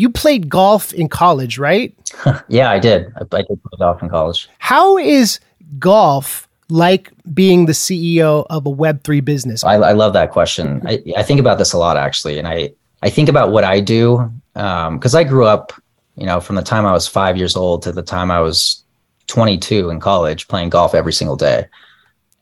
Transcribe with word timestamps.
you 0.00 0.08
played 0.08 0.48
golf 0.48 0.94
in 0.94 1.10
college, 1.10 1.58
right? 1.58 1.94
yeah, 2.48 2.70
I 2.70 2.78
did. 2.78 3.12
I, 3.16 3.36
I 3.36 3.42
did 3.42 3.62
play 3.62 3.78
golf 3.78 4.02
in 4.02 4.08
college. 4.08 4.48
How 4.58 4.96
is 4.96 5.38
golf 5.78 6.48
like 6.70 7.12
being 7.34 7.66
the 7.66 7.72
CEO 7.72 8.46
of 8.48 8.64
a 8.64 8.70
Web3 8.70 9.22
business? 9.22 9.62
I, 9.62 9.74
I 9.74 9.92
love 9.92 10.14
that 10.14 10.30
question. 10.30 10.80
I, 10.86 11.02
I 11.18 11.22
think 11.22 11.38
about 11.38 11.58
this 11.58 11.74
a 11.74 11.78
lot, 11.78 11.98
actually. 11.98 12.38
And 12.38 12.48
I, 12.48 12.72
I 13.02 13.10
think 13.10 13.28
about 13.28 13.52
what 13.52 13.62
I 13.62 13.80
do 13.80 14.32
because 14.54 15.14
um, 15.14 15.18
I 15.18 15.22
grew 15.22 15.44
up, 15.44 15.74
you 16.16 16.24
know, 16.24 16.40
from 16.40 16.56
the 16.56 16.62
time 16.62 16.86
I 16.86 16.92
was 16.92 17.06
five 17.06 17.36
years 17.36 17.54
old 17.54 17.82
to 17.82 17.92
the 17.92 18.02
time 18.02 18.30
I 18.30 18.40
was 18.40 18.82
22 19.26 19.90
in 19.90 20.00
college 20.00 20.48
playing 20.48 20.70
golf 20.70 20.94
every 20.94 21.12
single 21.12 21.36
day. 21.36 21.66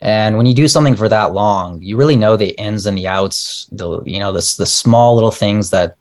And 0.01 0.37
when 0.37 0.47
you 0.47 0.55
do 0.55 0.69
something 0.69 0.95
for 0.95 1.09
that 1.09 1.33
long, 1.33 1.83
you 1.83 1.97
really 1.97 2.15
know 2.15 2.37
the 2.37 2.51
ins 2.51 2.87
and 2.87 2.97
the 2.97 3.09
outs, 3.09 3.67
the 3.73 4.01
you 4.05 4.21
know, 4.21 4.31
the 4.31 4.55
the 4.59 4.67
small 4.67 5.17
little 5.17 5.33
things 5.33 5.71
that 5.71 5.98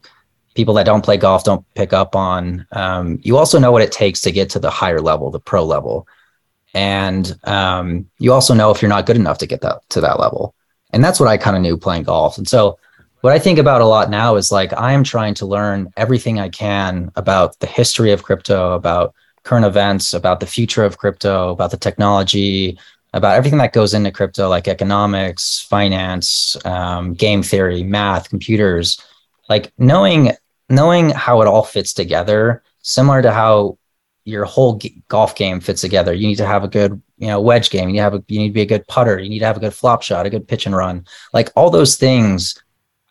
people 0.57 0.73
that 0.73 0.87
don't 0.87 1.05
play 1.05 1.17
golf 1.17 1.43
don't 1.43 1.63
pick 1.75 1.93
up 1.93 2.15
on. 2.15 2.65
Um, 2.71 3.19
you 3.21 3.37
also 3.37 3.59
know 3.59 3.71
what 3.71 3.83
it 3.83 3.91
takes 3.91 4.21
to 4.21 4.31
get 4.31 4.49
to 4.49 4.59
the 4.59 4.71
higher 4.71 4.99
level, 4.99 5.29
the 5.29 5.39
pro 5.39 5.63
level, 5.63 6.07
and 6.73 7.37
um, 7.43 8.09
you 8.17 8.33
also 8.33 8.55
know 8.55 8.71
if 8.71 8.81
you're 8.81 8.89
not 8.89 9.05
good 9.05 9.15
enough 9.15 9.37
to 9.37 9.45
get 9.45 9.61
that 9.61 9.87
to 9.89 10.01
that 10.01 10.19
level. 10.19 10.55
And 10.91 11.03
that's 11.03 11.19
what 11.19 11.29
I 11.29 11.37
kind 11.37 11.55
of 11.55 11.61
knew 11.61 11.77
playing 11.77 12.03
golf. 12.03 12.39
And 12.39 12.47
so, 12.47 12.79
what 13.21 13.33
I 13.33 13.39
think 13.39 13.59
about 13.59 13.81
a 13.81 13.85
lot 13.85 14.09
now 14.09 14.35
is 14.35 14.51
like 14.51 14.73
I 14.73 14.93
am 14.93 15.03
trying 15.03 15.35
to 15.35 15.45
learn 15.45 15.93
everything 15.95 16.39
I 16.39 16.49
can 16.49 17.11
about 17.15 17.59
the 17.59 17.67
history 17.67 18.11
of 18.11 18.23
crypto, 18.23 18.73
about 18.73 19.13
current 19.43 19.65
events, 19.65 20.15
about 20.15 20.39
the 20.39 20.47
future 20.47 20.83
of 20.83 20.97
crypto, 20.97 21.51
about 21.51 21.69
the 21.69 21.77
technology, 21.77 22.79
about 23.13 23.35
everything 23.35 23.59
that 23.59 23.73
goes 23.73 23.93
into 23.93 24.11
crypto, 24.11 24.49
like 24.49 24.67
economics, 24.67 25.59
finance, 25.59 26.57
um, 26.65 27.13
game 27.13 27.43
theory, 27.43 27.83
math, 27.83 28.27
computers. 28.29 28.99
Like 29.49 29.71
knowing 29.77 30.31
knowing 30.69 31.09
how 31.09 31.41
it 31.41 31.47
all 31.47 31.63
fits 31.63 31.93
together, 31.93 32.63
similar 32.81 33.21
to 33.21 33.31
how 33.31 33.77
your 34.25 34.43
whole 34.43 34.75
g- 34.75 35.01
golf 35.07 35.35
game 35.35 35.59
fits 35.59 35.81
together. 35.81 36.13
You 36.13 36.27
need 36.27 36.35
to 36.35 36.45
have 36.45 36.63
a 36.63 36.67
good, 36.67 37.01
you 37.17 37.27
know, 37.27 37.39
wedge 37.39 37.69
game. 37.69 37.87
You 37.87 37.93
need 37.93 37.99
to 37.99 38.03
have 38.03 38.13
a, 38.13 38.23
you 38.27 38.39
need 38.39 38.49
to 38.49 38.53
be 38.53 38.61
a 38.61 38.65
good 38.65 38.85
putter. 38.87 39.17
You 39.19 39.29
need 39.29 39.39
to 39.39 39.45
have 39.45 39.57
a 39.57 39.61
good 39.61 39.73
flop 39.73 40.01
shot, 40.01 40.25
a 40.25 40.29
good 40.29 40.47
pitch 40.47 40.65
and 40.65 40.75
run. 40.75 41.05
Like 41.33 41.49
all 41.55 41.69
those 41.69 41.95
things, 41.95 42.61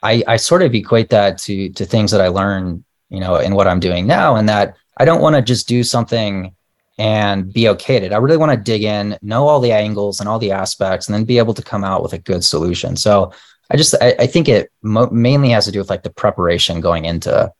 I 0.03 0.23
I 0.27 0.37
sort 0.37 0.63
of 0.63 0.75
equate 0.75 1.09
that 1.11 1.39
to 1.39 1.71
to 1.71 1.87
things 1.87 2.11
that 2.11 2.21
I 2.21 2.29
learn, 2.29 2.85
you 3.09 3.21
know, 3.21 3.37
in 3.37 3.55
what 3.55 3.67
I'm 3.67 3.81
doing 3.81 4.07
now, 4.07 4.37
and 4.37 4.48
that 4.48 4.77
I 4.98 5.05
don't 5.07 5.23
want 5.23 5.37
to 5.37 5.43
just 5.43 5.69
do 5.69 5.83
something 5.83 6.55
and 6.98 7.53
be 7.53 7.69
okay 7.69 7.97
at 7.97 8.03
it. 8.03 8.13
I 8.13 8.17
really 8.19 8.39
want 8.39 8.53
to 8.53 8.57
dig 8.57 8.83
in, 8.83 9.19
know 9.23 9.48
all 9.48 9.61
the 9.61 9.73
angles 9.73 10.20
and 10.20 10.29
all 10.29 10.39
the 10.39 10.53
aspects, 10.53 11.09
and 11.09 11.15
then 11.15 11.25
be 11.25 11.39
able 11.39 11.55
to 11.55 11.63
come 11.63 11.85
out 11.85 12.03
with 12.03 12.13
a 12.13 12.19
good 12.19 12.45
solution. 12.45 12.97
So 12.97 13.33
I 13.70 13.77
just 13.77 13.95
I, 14.00 14.14
I 14.19 14.27
think 14.27 14.48
it 14.48 14.70
mo- 14.83 15.11
mainly 15.11 15.50
has 15.50 15.64
to 15.67 15.72
do 15.72 15.78
with 15.78 15.91
like 15.91 16.03
the 16.03 16.11
preparation 16.11 16.81
going 16.81 17.05
into 17.05 17.53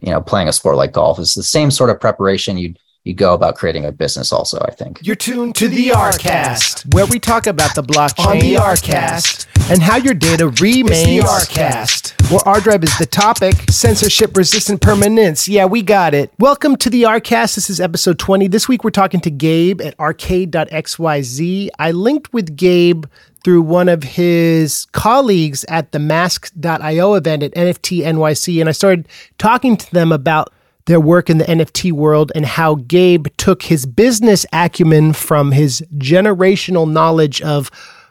you 0.00 0.10
know 0.10 0.20
playing 0.20 0.48
a 0.48 0.52
sport 0.52 0.76
like 0.76 0.92
golf. 0.92 1.18
It's 1.18 1.34
the 1.34 1.42
same 1.42 1.70
sort 1.70 1.90
of 1.90 2.00
preparation 2.00 2.58
you'd 2.58 2.78
you 3.04 3.12
go 3.12 3.34
about 3.34 3.54
creating 3.54 3.84
a 3.84 3.92
business 3.92 4.32
also 4.32 4.58
i 4.66 4.70
think. 4.70 4.98
You're 5.02 5.14
tuned 5.14 5.54
to 5.56 5.68
the 5.68 5.88
rcast 5.88 6.92
where 6.94 7.06
we 7.06 7.18
talk 7.18 7.46
about 7.46 7.74
the 7.74 7.82
blockchain 7.82 8.26
on 8.26 8.38
the 8.38 8.54
rcast. 8.54 9.46
and 9.70 9.82
how 9.82 9.96
your 9.96 10.14
data 10.14 10.48
remains 10.48 11.04
the 11.04 11.18
rcast. 11.20 12.12
Where 12.30 12.40
ArDrive 12.40 12.82
is 12.82 12.96
the 12.96 13.04
topic. 13.04 13.54
Censorship 13.68 14.34
resistant 14.34 14.80
permanence. 14.80 15.46
Yeah 15.46 15.66
we 15.66 15.82
got 15.82 16.14
it. 16.14 16.32
Welcome 16.38 16.76
to 16.76 16.88
the 16.88 17.02
rcast. 17.02 17.56
This 17.56 17.68
is 17.68 17.78
episode 17.78 18.18
20 18.18 18.48
this 18.48 18.68
week 18.68 18.84
we're 18.84 18.90
talking 18.90 19.20
to 19.20 19.30
gabe 19.30 19.82
at 19.82 19.98
arcade.xyz 20.00 21.68
i 21.78 21.90
linked 21.90 22.32
with 22.32 22.56
gabe 22.56 23.04
through 23.44 23.62
one 23.62 23.88
of 23.88 24.02
his 24.02 24.86
colleagues 24.92 25.64
at 25.68 25.92
the 25.92 25.98
mask.io 25.98 27.14
event 27.14 27.42
at 27.42 27.54
nft 27.54 28.02
nyc 28.02 28.60
and 28.60 28.68
i 28.68 28.72
started 28.72 29.06
talking 29.38 29.76
to 29.76 29.90
them 29.92 30.10
about 30.10 30.52
their 30.86 31.00
work 31.00 31.30
in 31.30 31.38
the 31.38 31.44
NFT 31.44 31.92
world 31.92 32.30
and 32.34 32.44
how 32.44 32.74
Gabe 32.74 33.28
took 33.36 33.62
his 33.62 33.86
business 33.86 34.44
acumen 34.52 35.12
from 35.14 35.52
his 35.52 35.82
generational 35.96 36.90
knowledge 36.90 37.40
of 37.40 37.70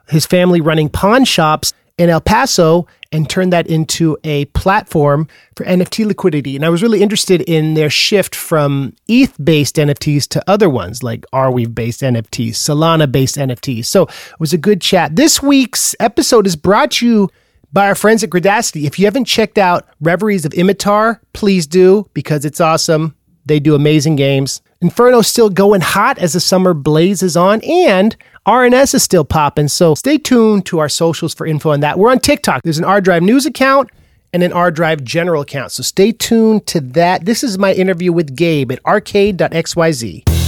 his 0.09 0.25
family 0.25 0.59
running 0.59 0.89
pawn 0.89 1.23
shops 1.25 1.73
in 1.97 2.09
El 2.09 2.21
Paso 2.21 2.87
and 3.13 3.29
turned 3.29 3.53
that 3.53 3.67
into 3.67 4.17
a 4.23 4.45
platform 4.45 5.27
for 5.55 5.63
NFT 5.65 6.05
liquidity. 6.05 6.55
And 6.55 6.65
I 6.65 6.69
was 6.69 6.81
really 6.81 7.01
interested 7.01 7.41
in 7.41 7.75
their 7.75 7.89
shift 7.89 8.35
from 8.35 8.93
ETH 9.07 9.37
based 9.43 9.75
NFTs 9.75 10.27
to 10.29 10.43
other 10.49 10.67
ones 10.67 11.03
like 11.03 11.25
Arweave 11.31 11.75
based 11.75 12.01
NFTs, 12.01 12.53
Solana 12.53 13.09
based 13.09 13.35
NFTs. 13.35 13.85
So 13.85 14.03
it 14.03 14.39
was 14.39 14.51
a 14.51 14.57
good 14.57 14.81
chat. 14.81 15.15
This 15.15 15.41
week's 15.41 15.95
episode 15.99 16.47
is 16.47 16.55
brought 16.55 16.91
to 16.91 17.07
you 17.07 17.29
by 17.71 17.87
our 17.87 17.95
friends 17.95 18.23
at 18.23 18.31
Gradacity. 18.31 18.85
If 18.85 18.99
you 18.99 19.05
haven't 19.05 19.25
checked 19.25 19.57
out 19.57 19.87
Reveries 20.01 20.43
of 20.45 20.51
Imitar, 20.53 21.19
please 21.33 21.67
do 21.67 22.09
because 22.13 22.45
it's 22.45 22.59
awesome. 22.59 23.15
They 23.45 23.59
do 23.59 23.75
amazing 23.75 24.15
games. 24.15 24.61
Inferno's 24.83 25.29
still 25.29 25.49
going 25.49 25.79
hot 25.79 26.17
as 26.17 26.33
the 26.33 26.41
summer 26.41 26.73
blazes 26.73 27.37
on, 27.37 27.61
and 27.61 28.17
ArNS 28.45 28.93
is 28.93 29.01
still 29.01 29.23
popping. 29.23 29.69
So 29.69 29.95
stay 29.95 30.17
tuned 30.17 30.65
to 30.65 30.79
our 30.79 30.89
socials 30.89 31.33
for 31.33 31.47
info 31.47 31.71
on 31.71 31.79
that. 31.79 31.97
We're 31.97 32.11
on 32.11 32.19
TikTok. 32.19 32.63
There's 32.63 32.79
an 32.79 32.83
ArDrive 32.83 33.21
news 33.21 33.45
account 33.45 33.89
and 34.33 34.43
an 34.43 34.51
ArDrive 34.51 35.03
general 35.03 35.43
account. 35.43 35.71
So 35.71 35.83
stay 35.83 36.11
tuned 36.11 36.67
to 36.67 36.81
that. 36.81 37.23
This 37.23 37.45
is 37.45 37.57
my 37.57 37.73
interview 37.73 38.11
with 38.11 38.35
Gabe 38.35 38.73
at 38.73 38.85
arcade.xyz. 38.85 40.42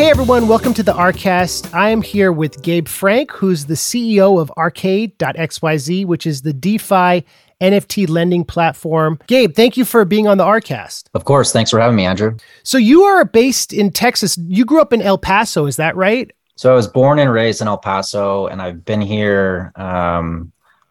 Hey 0.00 0.08
everyone, 0.08 0.48
welcome 0.48 0.72
to 0.72 0.82
the 0.82 0.94
Rcast. 0.94 1.74
I 1.74 1.90
am 1.90 2.00
here 2.00 2.32
with 2.32 2.62
Gabe 2.62 2.88
Frank, 2.88 3.30
who's 3.32 3.66
the 3.66 3.74
CEO 3.74 4.40
of 4.40 4.50
Arcade.xyz, 4.52 6.06
which 6.06 6.26
is 6.26 6.40
the 6.40 6.54
DeFi 6.54 7.22
NFT 7.60 8.08
lending 8.08 8.42
platform. 8.42 9.18
Gabe, 9.26 9.54
thank 9.54 9.76
you 9.76 9.84
for 9.84 10.06
being 10.06 10.26
on 10.26 10.38
the 10.38 10.44
Rcast. 10.44 11.08
Of 11.12 11.26
course. 11.26 11.52
Thanks 11.52 11.70
for 11.70 11.78
having 11.78 11.96
me, 11.96 12.06
Andrew. 12.06 12.38
So 12.62 12.78
you 12.78 13.02
are 13.02 13.26
based 13.26 13.74
in 13.74 13.90
Texas. 13.90 14.38
You 14.38 14.64
grew 14.64 14.80
up 14.80 14.94
in 14.94 15.02
El 15.02 15.18
Paso, 15.18 15.66
is 15.66 15.76
that 15.76 15.94
right? 15.96 16.30
So 16.56 16.72
I 16.72 16.74
was 16.74 16.88
born 16.88 17.18
and 17.18 17.30
raised 17.30 17.60
in 17.60 17.68
El 17.68 17.76
Paso, 17.76 18.46
and 18.46 18.62
I've 18.62 18.82
been 18.82 19.02
here 19.02 19.70
um, 19.76 20.50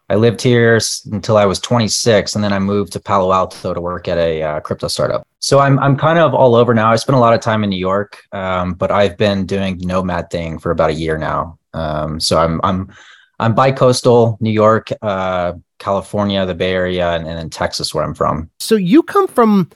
I 0.10 0.16
lived 0.16 0.42
here 0.42 0.80
until 1.12 1.38
I 1.38 1.46
was 1.46 1.60
26, 1.60 2.34
and 2.36 2.44
then 2.44 2.52
I 2.52 2.60
moved 2.60 2.94
to 2.94 3.00
Palo 3.00 3.32
Alto 3.32 3.74
to 3.74 3.82
work 3.82 4.08
at 4.08 4.18
a 4.18 4.42
uh, 4.42 4.60
crypto 4.62 4.88
startup. 4.88 5.26
So 5.40 5.60
I'm 5.60 5.78
I'm 5.80 5.96
kind 5.96 6.18
of 6.18 6.34
all 6.34 6.56
over 6.56 6.74
now. 6.74 6.92
I 6.92 6.96
spent 6.96 7.16
a 7.16 7.20
lot 7.20 7.34
of 7.34 7.42
time 7.42 7.64
in 7.64 7.70
New 7.70 7.78
York, 7.78 8.24
um, 8.32 8.74
but 8.74 8.92
I've 8.92 9.18
been 9.18 9.46
doing 9.46 9.78
nomad 9.80 10.30
thing 10.30 10.58
for 10.58 10.72
about 10.72 10.90
a 10.90 10.94
year 10.94 11.18
now. 11.18 11.60
Um, 11.74 12.20
so 12.20 12.40
I'm 12.40 12.60
I'm 12.64 12.92
I'm 13.40 13.54
bi-coastal, 13.54 14.38
New 14.42 14.52
York, 14.52 14.90
uh, 15.02 15.54
California, 15.78 16.46
the 16.46 16.56
Bay 16.56 16.74
Area, 16.74 17.12
and, 17.12 17.26
and 17.28 17.38
then 17.38 17.50
Texas, 17.50 17.94
where 17.94 18.04
I'm 18.04 18.14
from. 18.14 18.50
So 18.60 18.76
you 18.76 19.02
come 19.02 19.28
from 19.28 19.70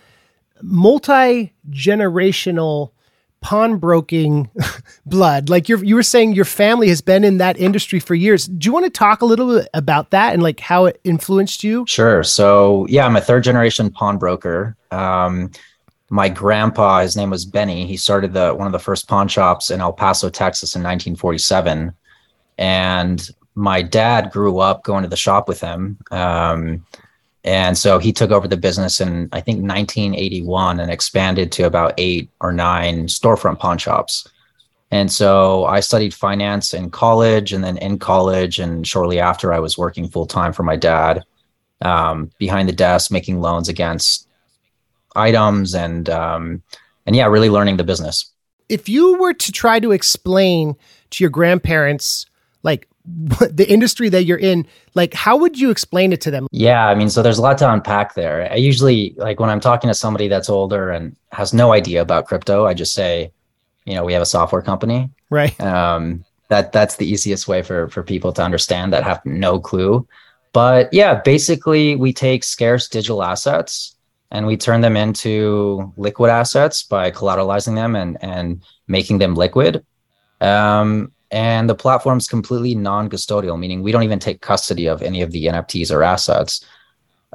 multi 0.61 1.53
generational 1.69 2.92
pawnbroking 3.43 4.49
blood. 5.05 5.49
Like 5.49 5.69
you 5.69 5.77
you 5.77 5.93
were 5.93 6.01
saying 6.01 6.33
your 6.33 6.45
family 6.45 6.87
has 6.87 7.01
been 7.01 7.23
in 7.23 7.37
that 7.37 7.59
industry 7.59 7.99
for 7.99 8.15
years. 8.15 8.47
Do 8.47 8.65
you 8.65 8.73
want 8.73 8.85
to 8.85 8.89
talk 8.89 9.21
a 9.21 9.25
little 9.25 9.59
bit 9.59 9.69
about 9.75 10.09
that 10.09 10.33
and 10.33 10.41
like 10.41 10.59
how 10.59 10.85
it 10.85 10.99
influenced 11.03 11.63
you? 11.63 11.85
Sure. 11.87 12.23
So 12.23 12.87
yeah, 12.89 13.05
I'm 13.05 13.15
a 13.15 13.21
third 13.21 13.43
generation 13.43 13.91
pawnbroker. 13.91 14.75
Um, 14.89 15.51
my 16.09 16.29
grandpa, 16.29 17.01
his 17.01 17.15
name 17.15 17.29
was 17.29 17.45
Benny. 17.45 17.85
He 17.85 17.97
started 17.97 18.33
the 18.33 18.53
one 18.53 18.65
of 18.65 18.73
the 18.73 18.79
first 18.79 19.07
pawn 19.07 19.27
shops 19.27 19.69
in 19.69 19.81
El 19.81 19.93
Paso, 19.93 20.29
Texas 20.29 20.75
in 20.75 20.81
1947. 20.81 21.93
And 22.57 23.29
my 23.55 23.81
dad 23.81 24.31
grew 24.31 24.59
up 24.59 24.83
going 24.83 25.03
to 25.03 25.09
the 25.09 25.15
shop 25.15 25.47
with 25.47 25.59
him. 25.59 25.97
Um, 26.11 26.85
and 27.43 27.77
so 27.77 27.99
he 27.99 28.13
took 28.13 28.31
over 28.31 28.47
the 28.47 28.57
business 28.57 29.01
in, 29.01 29.27
I 29.33 29.41
think, 29.41 29.57
1981 29.57 30.79
and 30.79 30.89
expanded 30.89 31.51
to 31.53 31.63
about 31.63 31.93
eight 31.97 32.29
or 32.39 32.53
nine 32.53 33.07
storefront 33.07 33.59
pawn 33.59 33.77
shops. 33.77 34.27
And 34.91 35.11
so 35.11 35.65
I 35.65 35.81
studied 35.81 36.13
finance 36.13 36.73
in 36.73 36.89
college. 36.89 37.51
And 37.51 37.63
then 37.63 37.77
in 37.77 37.99
college, 37.99 38.59
and 38.59 38.87
shortly 38.87 39.19
after, 39.19 39.51
I 39.51 39.59
was 39.59 39.77
working 39.77 40.07
full 40.07 40.25
time 40.25 40.53
for 40.53 40.63
my 40.63 40.77
dad 40.77 41.23
um, 41.81 42.31
behind 42.37 42.69
the 42.69 42.73
desk, 42.73 43.11
making 43.11 43.41
loans 43.41 43.67
against 43.67 44.27
items 45.15 45.75
and, 45.75 46.09
um, 46.09 46.63
and 47.05 47.15
yeah, 47.15 47.25
really 47.25 47.49
learning 47.49 47.75
the 47.75 47.83
business. 47.83 48.31
If 48.69 48.87
you 48.87 49.17
were 49.19 49.33
to 49.33 49.51
try 49.51 49.81
to 49.81 49.91
explain 49.91 50.75
to 51.09 51.23
your 51.23 51.29
grandparents, 51.29 52.25
like 52.63 52.87
the 53.05 53.65
industry 53.67 54.07
that 54.09 54.23
you're 54.23 54.37
in 54.37 54.65
like 54.93 55.13
how 55.13 55.35
would 55.35 55.59
you 55.59 55.69
explain 55.69 56.13
it 56.13 56.21
to 56.21 56.31
them? 56.31 56.47
Yeah 56.51 56.87
i 56.87 56.95
mean 56.95 57.09
so 57.09 57.21
there's 57.21 57.37
a 57.37 57.41
lot 57.41 57.57
to 57.57 57.71
unpack 57.71 58.15
there. 58.15 58.49
I 58.51 58.55
usually 58.55 59.13
like 59.17 59.39
when 59.39 59.49
i'm 59.49 59.59
talking 59.59 59.89
to 59.89 59.93
somebody 59.93 60.27
that's 60.27 60.49
older 60.49 60.89
and 60.89 61.15
has 61.31 61.53
no 61.53 61.73
idea 61.73 62.01
about 62.01 62.27
crypto 62.27 62.65
i 62.65 62.73
just 62.73 62.93
say 62.93 63.31
you 63.85 63.93
know 63.93 64.05
we 64.05 64.13
have 64.13 64.21
a 64.21 64.25
software 64.25 64.61
company. 64.61 65.09
Right. 65.29 65.59
Um 65.59 66.23
that 66.49 66.71
that's 66.71 66.97
the 66.97 67.09
easiest 67.09 67.47
way 67.47 67.61
for 67.61 67.89
for 67.89 68.03
people 68.03 68.31
to 68.33 68.43
understand 68.43 68.93
that 68.93 69.03
have 69.03 69.25
no 69.25 69.59
clue. 69.59 70.07
But 70.53 70.93
yeah 70.93 71.21
basically 71.21 71.95
we 71.97 72.13
take 72.13 72.43
scarce 72.45 72.87
digital 72.87 73.21
assets 73.21 73.95
and 74.31 74.47
we 74.47 74.55
turn 74.55 74.79
them 74.81 74.95
into 74.95 75.91
liquid 75.97 76.29
assets 76.29 76.83
by 76.83 77.11
collateralizing 77.11 77.75
them 77.75 77.97
and 77.97 78.17
and 78.23 78.63
making 78.87 79.17
them 79.17 79.35
liquid. 79.35 79.85
Um 80.39 81.11
and 81.33 81.67
the 81.67 81.75
platform's 81.75 82.27
completely 82.27 82.75
non-custodial, 82.75 83.57
meaning 83.57 83.81
we 83.81 83.91
don't 83.91 84.03
even 84.03 84.19
take 84.19 84.41
custody 84.41 84.85
of 84.85 85.01
any 85.01 85.23
of 85.23 85.31
the 85.31 85.45
NFTs 85.47 85.91
or 85.91 86.03
assets. 86.03 86.63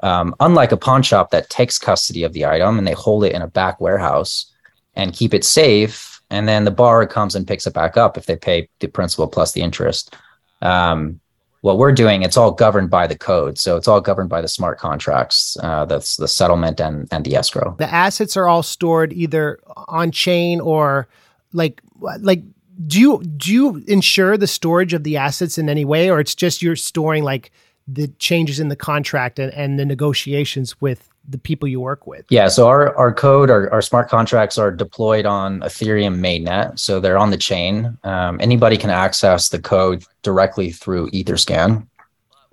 Um, 0.04 0.36
unlike 0.38 0.70
a 0.70 0.76
pawn 0.76 1.02
shop 1.02 1.32
that 1.32 1.50
takes 1.50 1.80
custody 1.80 2.22
of 2.22 2.32
the 2.32 2.46
item 2.46 2.78
and 2.78 2.86
they 2.86 2.92
hold 2.92 3.24
it 3.24 3.32
in 3.32 3.42
a 3.42 3.48
back 3.48 3.80
warehouse 3.80 4.52
and 4.94 5.12
keep 5.12 5.34
it 5.34 5.44
safe, 5.44 6.22
and 6.30 6.46
then 6.46 6.64
the 6.64 6.70
borrower 6.70 7.06
comes 7.06 7.34
and 7.34 7.46
picks 7.46 7.66
it 7.66 7.74
back 7.74 7.96
up 7.96 8.16
if 8.16 8.26
they 8.26 8.36
pay 8.36 8.68
the 8.78 8.86
principal 8.86 9.26
plus 9.26 9.50
the 9.50 9.62
interest. 9.62 10.14
Um, 10.62 11.18
what 11.62 11.78
we're 11.78 11.90
doing, 11.90 12.22
it's 12.22 12.36
all 12.36 12.52
governed 12.52 12.90
by 12.90 13.08
the 13.08 13.18
code. 13.18 13.58
So 13.58 13.76
it's 13.76 13.88
all 13.88 14.00
governed 14.00 14.28
by 14.28 14.40
the 14.40 14.46
smart 14.46 14.78
contracts. 14.78 15.56
Uh, 15.60 15.86
that's 15.86 16.16
the 16.18 16.28
settlement 16.28 16.78
and 16.78 17.08
and 17.10 17.24
the 17.24 17.34
escrow. 17.34 17.74
The 17.78 17.92
assets 17.92 18.36
are 18.36 18.46
all 18.46 18.62
stored 18.62 19.12
either 19.12 19.58
on 19.88 20.12
chain 20.12 20.60
or 20.60 21.08
like 21.52 21.82
like 22.20 22.44
do 22.86 23.00
you 23.00 23.22
do 23.22 23.52
you 23.52 23.84
ensure 23.88 24.36
the 24.36 24.46
storage 24.46 24.92
of 24.92 25.04
the 25.04 25.16
assets 25.16 25.58
in 25.58 25.68
any 25.68 25.84
way, 25.84 26.10
or 26.10 26.20
it's 26.20 26.34
just 26.34 26.62
you're 26.62 26.76
storing 26.76 27.24
like 27.24 27.50
the 27.86 28.08
changes 28.18 28.60
in 28.60 28.68
the 28.68 28.76
contract 28.76 29.38
and, 29.38 29.52
and 29.54 29.78
the 29.78 29.84
negotiations 29.84 30.80
with 30.80 31.08
the 31.28 31.38
people 31.38 31.66
you 31.66 31.80
work 31.80 32.06
with? 32.06 32.24
Yeah, 32.30 32.48
so 32.48 32.68
our 32.68 32.96
our 32.96 33.12
code, 33.12 33.50
our, 33.50 33.70
our 33.72 33.82
smart 33.82 34.08
contracts 34.08 34.58
are 34.58 34.70
deployed 34.70 35.26
on 35.26 35.60
Ethereum 35.60 36.18
mainnet, 36.20 36.78
so 36.78 37.00
they're 37.00 37.18
on 37.18 37.30
the 37.30 37.36
chain. 37.36 37.98
Um, 38.04 38.38
anybody 38.40 38.76
can 38.76 38.90
access 38.90 39.48
the 39.48 39.58
code 39.58 40.04
directly 40.22 40.70
through 40.70 41.10
EtherScan, 41.10 41.86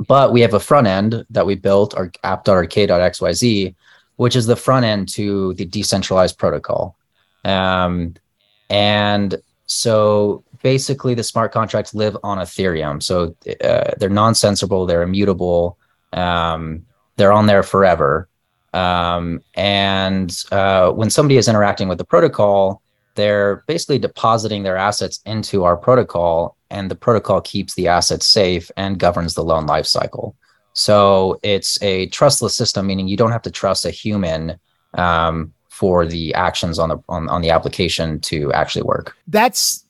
but 0.08 0.32
we 0.32 0.42
have 0.42 0.56
a 0.56 0.60
front 0.60 0.88
end 0.88 1.26
that 1.30 1.46
we 1.46 1.54
built, 1.56 1.94
our 1.96 2.12
app.arcade.xyz, 2.24 3.76
which 4.16 4.36
is 4.36 4.48
the 4.48 4.56
front 4.56 4.86
end 4.86 5.08
to 5.10 5.54
the 5.54 5.66
decentralized 5.66 6.40
protocol. 6.40 6.98
Um, 7.44 8.16
and 8.72 9.40
so 9.66 10.44
basically, 10.62 11.14
the 11.14 11.24
smart 11.24 11.52
contracts 11.52 11.94
live 11.94 12.18
on 12.24 12.38
Ethereum, 12.38 13.02
so 13.02 13.36
uh, 13.64 13.92
they're 13.98 14.10
non-sensible, 14.10 14.86
they're 14.86 15.02
immutable, 15.02 15.78
um, 16.14 16.86
they're 17.16 17.34
on 17.34 17.48
there 17.48 17.64
forever. 17.64 18.28
Um, 18.74 19.42
and 19.56 20.44
uh, 20.52 20.92
when 20.92 21.10
somebody 21.10 21.38
is 21.38 21.48
interacting 21.48 21.88
with 21.88 21.98
the 21.98 22.06
protocol, 22.06 22.82
they're 23.16 23.64
basically 23.68 23.98
depositing 23.98 24.64
their 24.64 24.78
assets 24.78 25.22
into 25.26 25.64
our 25.64 25.78
protocol, 25.78 26.58
and 26.70 26.92
the 26.92 26.96
protocol 26.96 27.42
keeps 27.42 27.74
the 27.74 27.88
assets 27.88 28.26
safe 28.28 28.70
and 28.76 29.00
governs 29.00 29.34
the 29.34 29.44
loan 29.44 29.66
lifecycle. 29.68 30.36
So 30.74 31.40
it's 31.42 31.82
a 31.82 32.08
trustless 32.08 32.56
system, 32.56 32.86
meaning 32.86 33.08
you 33.08 33.18
don't 33.18 33.32
have 33.32 33.44
to 33.44 33.52
trust 33.52 33.86
a 33.86 33.92
human 33.92 34.60
um, 34.94 35.54
for 35.76 36.06
the 36.06 36.34
actions 36.36 36.80
on 36.80 36.88
the 36.88 36.98
on, 37.10 37.28
on 37.28 37.42
the 37.42 37.50
application 37.50 38.18
to 38.22 38.52
actually 38.54 38.84
work. 38.84 39.14
That's 39.28 39.84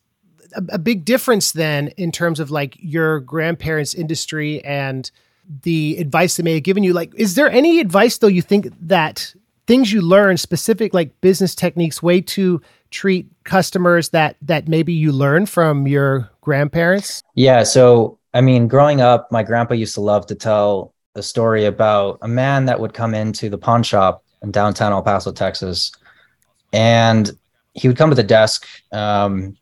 a, 0.56 0.64
a 0.70 0.80
big 0.80 1.06
difference 1.06 1.52
then 1.52 1.90
in 1.90 2.12
terms 2.12 2.40
of 2.40 2.50
like 2.50 2.76
your 2.80 3.20
grandparents' 3.20 3.94
industry 3.94 4.66
and 4.66 5.12
the 5.62 5.96
advice 5.98 6.38
they 6.38 6.44
may 6.44 6.56
have 6.56 6.64
given 6.64 6.82
you 6.82 6.92
like 6.92 7.14
is 7.14 7.36
there 7.36 7.52
any 7.52 7.80
advice 7.80 8.18
though 8.18 8.26
you 8.26 8.42
think 8.42 8.68
that 8.82 9.32
things 9.68 9.94
you 9.94 10.02
learn 10.02 10.38
specific 10.38 10.92
like 10.92 11.22
business 11.22 11.54
techniques 11.54 12.02
way 12.02 12.20
to 12.20 12.60
treat 12.90 13.28
customers 13.44 14.10
that 14.10 14.38
that 14.42 14.68
maybe 14.68 14.92
you 14.92 15.12
learn 15.12 15.46
from 15.46 15.86
your 15.86 16.28
grandparents 16.42 17.22
yeah 17.36 17.62
so 17.62 18.18
i 18.34 18.42
mean 18.42 18.68
growing 18.68 19.02
up 19.02 19.32
my 19.32 19.44
grandpa 19.44 19.76
used 19.76 19.94
to 19.94 20.02
love 20.02 20.26
to 20.26 20.34
tell 20.34 20.96
a 21.14 21.22
story 21.22 21.66
about 21.66 22.18
a 22.24 22.28
man 22.28 22.66
that 22.66 22.80
would 22.80 22.96
come 22.96 23.14
into 23.14 23.48
the 23.48 23.58
pawn 23.60 23.84
shop 23.84 24.25
in 24.46 24.52
downtown 24.52 24.92
el 24.92 25.02
paso 25.02 25.32
texas 25.32 25.92
and 26.72 27.32
he 27.74 27.88
would 27.88 27.98
come 27.98 28.10
to 28.10 28.16
the 28.16 28.24
desk 28.24 28.66
um, 28.94 29.58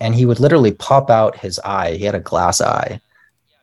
and 0.00 0.14
he 0.14 0.24
would 0.24 0.40
literally 0.40 0.72
pop 0.72 1.10
out 1.10 1.36
his 1.36 1.58
eye 1.60 1.92
he 1.92 2.04
had 2.04 2.14
a 2.14 2.20
glass 2.20 2.60
eye 2.60 3.00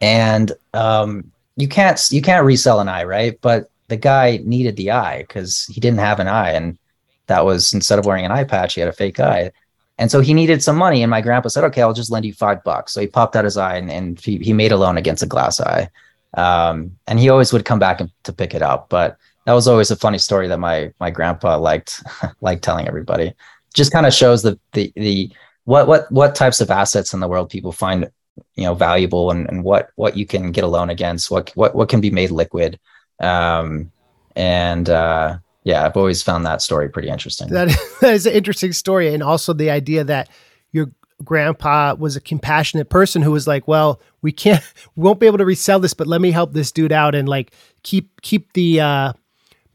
and 0.02 0.52
um, 0.74 1.32
you 1.56 1.68
can't 1.68 2.00
you 2.12 2.22
can't 2.22 2.46
resell 2.46 2.80
an 2.80 2.88
eye, 2.88 3.04
right? 3.04 3.40
But 3.42 3.70
the 3.88 3.98
guy 3.98 4.40
needed 4.44 4.76
the 4.76 4.92
eye 4.92 5.20
because 5.22 5.66
he 5.66 5.82
didn't 5.82 6.00
have 6.00 6.20
an 6.20 6.28
eye, 6.28 6.52
and 6.52 6.78
that 7.26 7.46
was 7.46 7.74
instead 7.74 8.00
of 8.00 8.06
wearing 8.06 8.26
an 8.26 8.32
eye 8.32 8.44
patch, 8.44 8.76
he 8.76 8.82
had 8.82 8.90
a 8.90 8.94
fake 8.94 9.20
eye. 9.20 9.52
And 10.00 10.12
so 10.12 10.22
he 10.22 10.36
needed 10.36 10.62
some 10.62 10.78
money, 10.78 11.02
and 11.02 11.10
my 11.10 11.22
grandpa 11.22 11.50
said, 11.50 11.64
"Okay, 11.66 11.82
I'll 11.82 11.94
just 11.94 12.12
lend 12.12 12.26
you 12.26 12.34
five 12.34 12.64
bucks." 12.64 12.94
So 12.94 13.02
he 13.02 13.08
popped 13.08 13.36
out 13.36 13.46
his 13.46 13.58
eye, 13.58 13.78
and, 13.78 13.92
and 13.92 14.20
he, 14.20 14.38
he 14.38 14.54
made 14.54 14.72
a 14.72 14.78
loan 14.78 14.98
against 14.98 15.24
a 15.24 15.28
glass 15.28 15.60
eye. 15.60 15.90
Um, 16.36 16.96
and 17.08 17.20
he 17.20 17.30
always 17.30 17.52
would 17.52 17.66
come 17.66 17.80
back 17.80 18.02
to 18.24 18.34
pick 18.34 18.54
it 18.54 18.62
up. 18.62 18.90
But 18.90 19.18
that 19.48 19.54
was 19.54 19.66
always 19.66 19.90
a 19.90 19.96
funny 19.96 20.18
story 20.18 20.50
that 20.50 20.60
my 20.60 20.92
my 21.00 21.10
grandpa 21.10 21.58
liked 21.58 22.04
liked 22.42 22.64
telling 22.64 22.86
everybody. 22.86 23.34
Just 23.74 23.94
kind 23.94 24.06
of 24.06 24.14
shows 24.14 24.44
the 24.44 24.60
the 24.74 24.92
the 24.98 25.32
what 25.64 25.88
what 25.88 26.12
what 26.12 26.36
types 26.36 26.60
of 26.60 26.70
assets 26.70 27.14
in 27.14 27.22
the 27.22 27.30
world 27.30 27.50
people 27.50 27.72
find 27.72 28.12
you 28.56 28.66
know 28.66 28.74
valuable 28.74 29.32
and, 29.32 29.48
and 29.48 29.64
what 29.64 29.90
what 29.96 30.18
you 30.18 30.26
can 30.26 30.52
get 30.52 30.66
a 30.66 30.68
loan 30.68 30.90
against 30.90 31.32
what 31.32 31.50
what 31.56 31.76
what 31.76 31.88
can 31.88 32.02
be 32.02 32.12
made 32.12 32.30
liquid 32.30 32.78
um 33.20 33.90
and 34.36 34.90
uh 34.90 35.36
yeah 35.64 35.86
i've 35.86 35.98
always 35.98 36.22
found 36.22 36.46
that 36.46 36.62
story 36.62 36.88
pretty 36.88 37.10
interesting 37.10 37.50
that, 37.50 37.76
is 38.04 38.28
an 38.28 38.34
interesting 38.34 38.72
story 38.72 39.12
and 39.12 39.24
also 39.24 39.54
the 39.54 39.72
idea 39.72 40.04
that 40.04 40.30
your 40.72 40.92
grandpa 41.24 41.96
was 41.96 42.16
a 42.16 42.22
compassionate 42.22 42.90
person 42.90 43.24
who 43.24 43.32
was 43.32 43.48
like 43.48 43.68
well 43.68 44.00
we 44.22 44.32
can't 44.32 44.62
we 44.96 45.04
won't 45.04 45.20
be 45.20 45.26
able 45.26 45.40
to 45.40 45.46
resell 45.46 45.80
this 45.80 45.96
but 45.96 46.06
let 46.06 46.22
me 46.22 46.30
help 46.30 46.54
this 46.54 46.72
dude 46.72 46.92
out 46.92 47.16
and 47.16 47.28
like 47.28 47.52
keep 47.82 48.22
keep 48.22 48.54
the 48.54 48.80
uh 48.80 49.14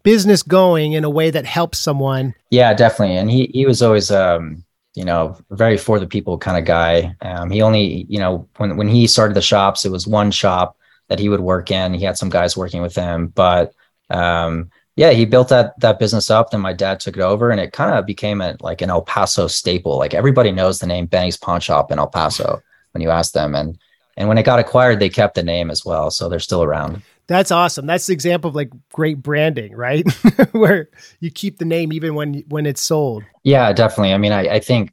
business 0.02 0.42
going 0.42 0.92
in 0.92 1.04
a 1.04 1.10
way 1.10 1.30
that 1.30 1.44
helps 1.44 1.78
someone 1.78 2.34
yeah 2.50 2.74
definitely 2.74 3.16
and 3.16 3.30
he 3.30 3.50
he 3.52 3.66
was 3.66 3.82
always 3.82 4.10
um 4.10 4.64
you 4.94 5.04
know, 5.04 5.36
very 5.50 5.78
for 5.78 5.98
the 5.98 6.06
people 6.06 6.38
kind 6.38 6.58
of 6.58 6.64
guy. 6.64 7.14
Um, 7.22 7.50
he 7.50 7.62
only, 7.62 8.06
you 8.08 8.18
know, 8.18 8.48
when 8.58 8.76
when 8.76 8.88
he 8.88 9.06
started 9.06 9.34
the 9.34 9.42
shops, 9.42 9.84
it 9.84 9.90
was 9.90 10.06
one 10.06 10.30
shop 10.30 10.76
that 11.08 11.18
he 11.18 11.28
would 11.28 11.40
work 11.40 11.70
in. 11.70 11.94
He 11.94 12.04
had 12.04 12.18
some 12.18 12.28
guys 12.28 12.56
working 12.56 12.82
with 12.82 12.94
him, 12.94 13.28
but 13.28 13.72
um, 14.10 14.70
yeah, 14.96 15.10
he 15.10 15.24
built 15.24 15.48
that 15.48 15.78
that 15.80 15.98
business 15.98 16.30
up. 16.30 16.50
Then 16.50 16.60
my 16.60 16.74
dad 16.74 17.00
took 17.00 17.16
it 17.16 17.22
over, 17.22 17.50
and 17.50 17.60
it 17.60 17.72
kind 17.72 17.94
of 17.94 18.04
became 18.04 18.42
a 18.42 18.56
like 18.60 18.82
an 18.82 18.90
El 18.90 19.02
Paso 19.02 19.46
staple. 19.46 19.96
Like 19.96 20.14
everybody 20.14 20.52
knows 20.52 20.78
the 20.78 20.86
name 20.86 21.06
Benny's 21.06 21.38
Pawn 21.38 21.60
Shop 21.60 21.90
in 21.90 21.98
El 21.98 22.08
Paso 22.08 22.62
when 22.92 23.00
you 23.00 23.08
ask 23.08 23.32
them, 23.32 23.54
and 23.54 23.78
and 24.18 24.28
when 24.28 24.36
it 24.36 24.44
got 24.44 24.58
acquired, 24.58 25.00
they 25.00 25.08
kept 25.08 25.36
the 25.36 25.42
name 25.42 25.70
as 25.70 25.86
well, 25.86 26.10
so 26.10 26.28
they're 26.28 26.38
still 26.38 26.62
around. 26.62 27.02
That's 27.28 27.50
awesome. 27.50 27.86
That's 27.86 28.06
the 28.06 28.12
example 28.12 28.48
of 28.48 28.54
like 28.54 28.70
great 28.92 29.22
branding, 29.22 29.74
right? 29.74 30.10
Where 30.52 30.88
you 31.20 31.30
keep 31.30 31.58
the 31.58 31.64
name 31.64 31.92
even 31.92 32.14
when 32.14 32.44
when 32.48 32.66
it's 32.66 32.82
sold. 32.82 33.22
Yeah, 33.44 33.72
definitely. 33.72 34.12
I 34.12 34.18
mean, 34.18 34.32
I, 34.32 34.54
I 34.54 34.60
think 34.60 34.92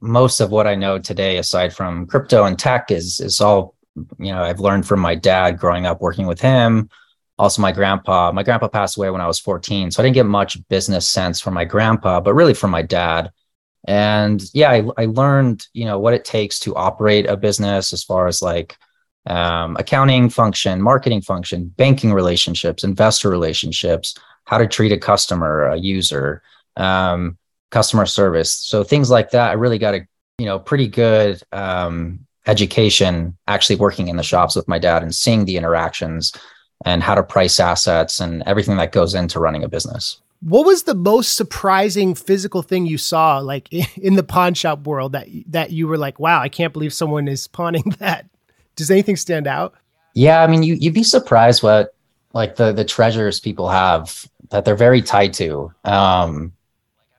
most 0.00 0.40
of 0.40 0.50
what 0.50 0.66
I 0.66 0.74
know 0.74 0.98
today, 0.98 1.38
aside 1.38 1.72
from 1.72 2.06
crypto 2.06 2.44
and 2.44 2.58
tech, 2.58 2.90
is 2.90 3.20
is 3.20 3.40
all 3.40 3.76
you 4.18 4.32
know 4.32 4.42
I've 4.42 4.60
learned 4.60 4.86
from 4.86 5.00
my 5.00 5.14
dad 5.14 5.58
growing 5.58 5.86
up 5.86 6.00
working 6.00 6.26
with 6.26 6.40
him. 6.40 6.90
Also, 7.38 7.62
my 7.62 7.72
grandpa. 7.72 8.32
My 8.32 8.42
grandpa 8.42 8.68
passed 8.68 8.96
away 8.96 9.10
when 9.10 9.20
I 9.20 9.26
was 9.26 9.38
14, 9.38 9.90
so 9.90 10.02
I 10.02 10.04
didn't 10.04 10.14
get 10.14 10.26
much 10.26 10.58
business 10.68 11.08
sense 11.08 11.40
from 11.40 11.54
my 11.54 11.64
grandpa, 11.64 12.20
but 12.20 12.34
really 12.34 12.54
from 12.54 12.70
my 12.70 12.82
dad. 12.82 13.30
And 13.86 14.42
yeah, 14.52 14.70
I, 14.70 14.84
I 14.96 15.04
learned 15.06 15.66
you 15.72 15.84
know 15.84 15.98
what 15.98 16.14
it 16.14 16.24
takes 16.24 16.58
to 16.60 16.74
operate 16.74 17.26
a 17.26 17.36
business 17.36 17.92
as 17.92 18.04
far 18.04 18.26
as 18.26 18.42
like 18.42 18.76
um, 19.26 19.76
accounting 19.78 20.28
function, 20.28 20.82
marketing 20.82 21.22
function, 21.22 21.66
banking 21.76 22.12
relationships, 22.12 22.84
investor 22.84 23.30
relationships, 23.30 24.14
how 24.44 24.58
to 24.58 24.66
treat 24.66 24.92
a 24.92 24.98
customer, 24.98 25.64
a 25.64 25.76
user, 25.76 26.42
um, 26.76 27.38
customer 27.70 28.06
service. 28.06 28.52
So 28.52 28.84
things 28.84 29.10
like 29.10 29.30
that. 29.30 29.50
I 29.50 29.54
really 29.54 29.78
got 29.78 29.94
a 29.94 30.06
you 30.38 30.46
know 30.46 30.58
pretty 30.58 30.88
good 30.88 31.42
um, 31.52 32.26
education 32.46 33.36
actually 33.46 33.76
working 33.76 34.08
in 34.08 34.16
the 34.16 34.22
shops 34.22 34.56
with 34.56 34.68
my 34.68 34.78
dad 34.78 35.02
and 35.02 35.14
seeing 35.14 35.44
the 35.44 35.56
interactions 35.56 36.32
and 36.84 37.02
how 37.02 37.14
to 37.14 37.22
price 37.22 37.60
assets 37.60 38.20
and 38.20 38.42
everything 38.46 38.76
that 38.76 38.92
goes 38.92 39.14
into 39.14 39.38
running 39.38 39.62
a 39.62 39.68
business. 39.68 40.20
What 40.40 40.66
was 40.66 40.82
the 40.82 40.94
most 40.94 41.36
surprising 41.36 42.16
physical 42.16 42.62
thing 42.62 42.86
you 42.86 42.98
saw, 42.98 43.38
like 43.38 43.72
in 43.96 44.16
the 44.16 44.24
pawn 44.24 44.54
shop 44.54 44.86
world, 44.86 45.12
that 45.12 45.28
that 45.48 45.70
you 45.70 45.86
were 45.86 45.98
like, 45.98 46.18
"Wow, 46.18 46.40
I 46.40 46.48
can't 46.48 46.72
believe 46.72 46.92
someone 46.92 47.28
is 47.28 47.46
pawning 47.48 47.84
that." 47.98 48.26
Does 48.76 48.90
anything 48.90 49.16
stand 49.16 49.46
out? 49.46 49.74
Yeah, 50.14 50.42
I 50.42 50.46
mean, 50.46 50.62
you 50.62 50.74
you'd 50.74 50.94
be 50.94 51.02
surprised 51.02 51.62
what 51.62 51.94
like 52.32 52.56
the 52.56 52.72
the 52.72 52.84
treasures 52.84 53.40
people 53.40 53.68
have 53.68 54.28
that 54.50 54.64
they're 54.64 54.76
very 54.76 55.02
tied 55.02 55.32
to. 55.34 55.72
Um, 55.84 56.52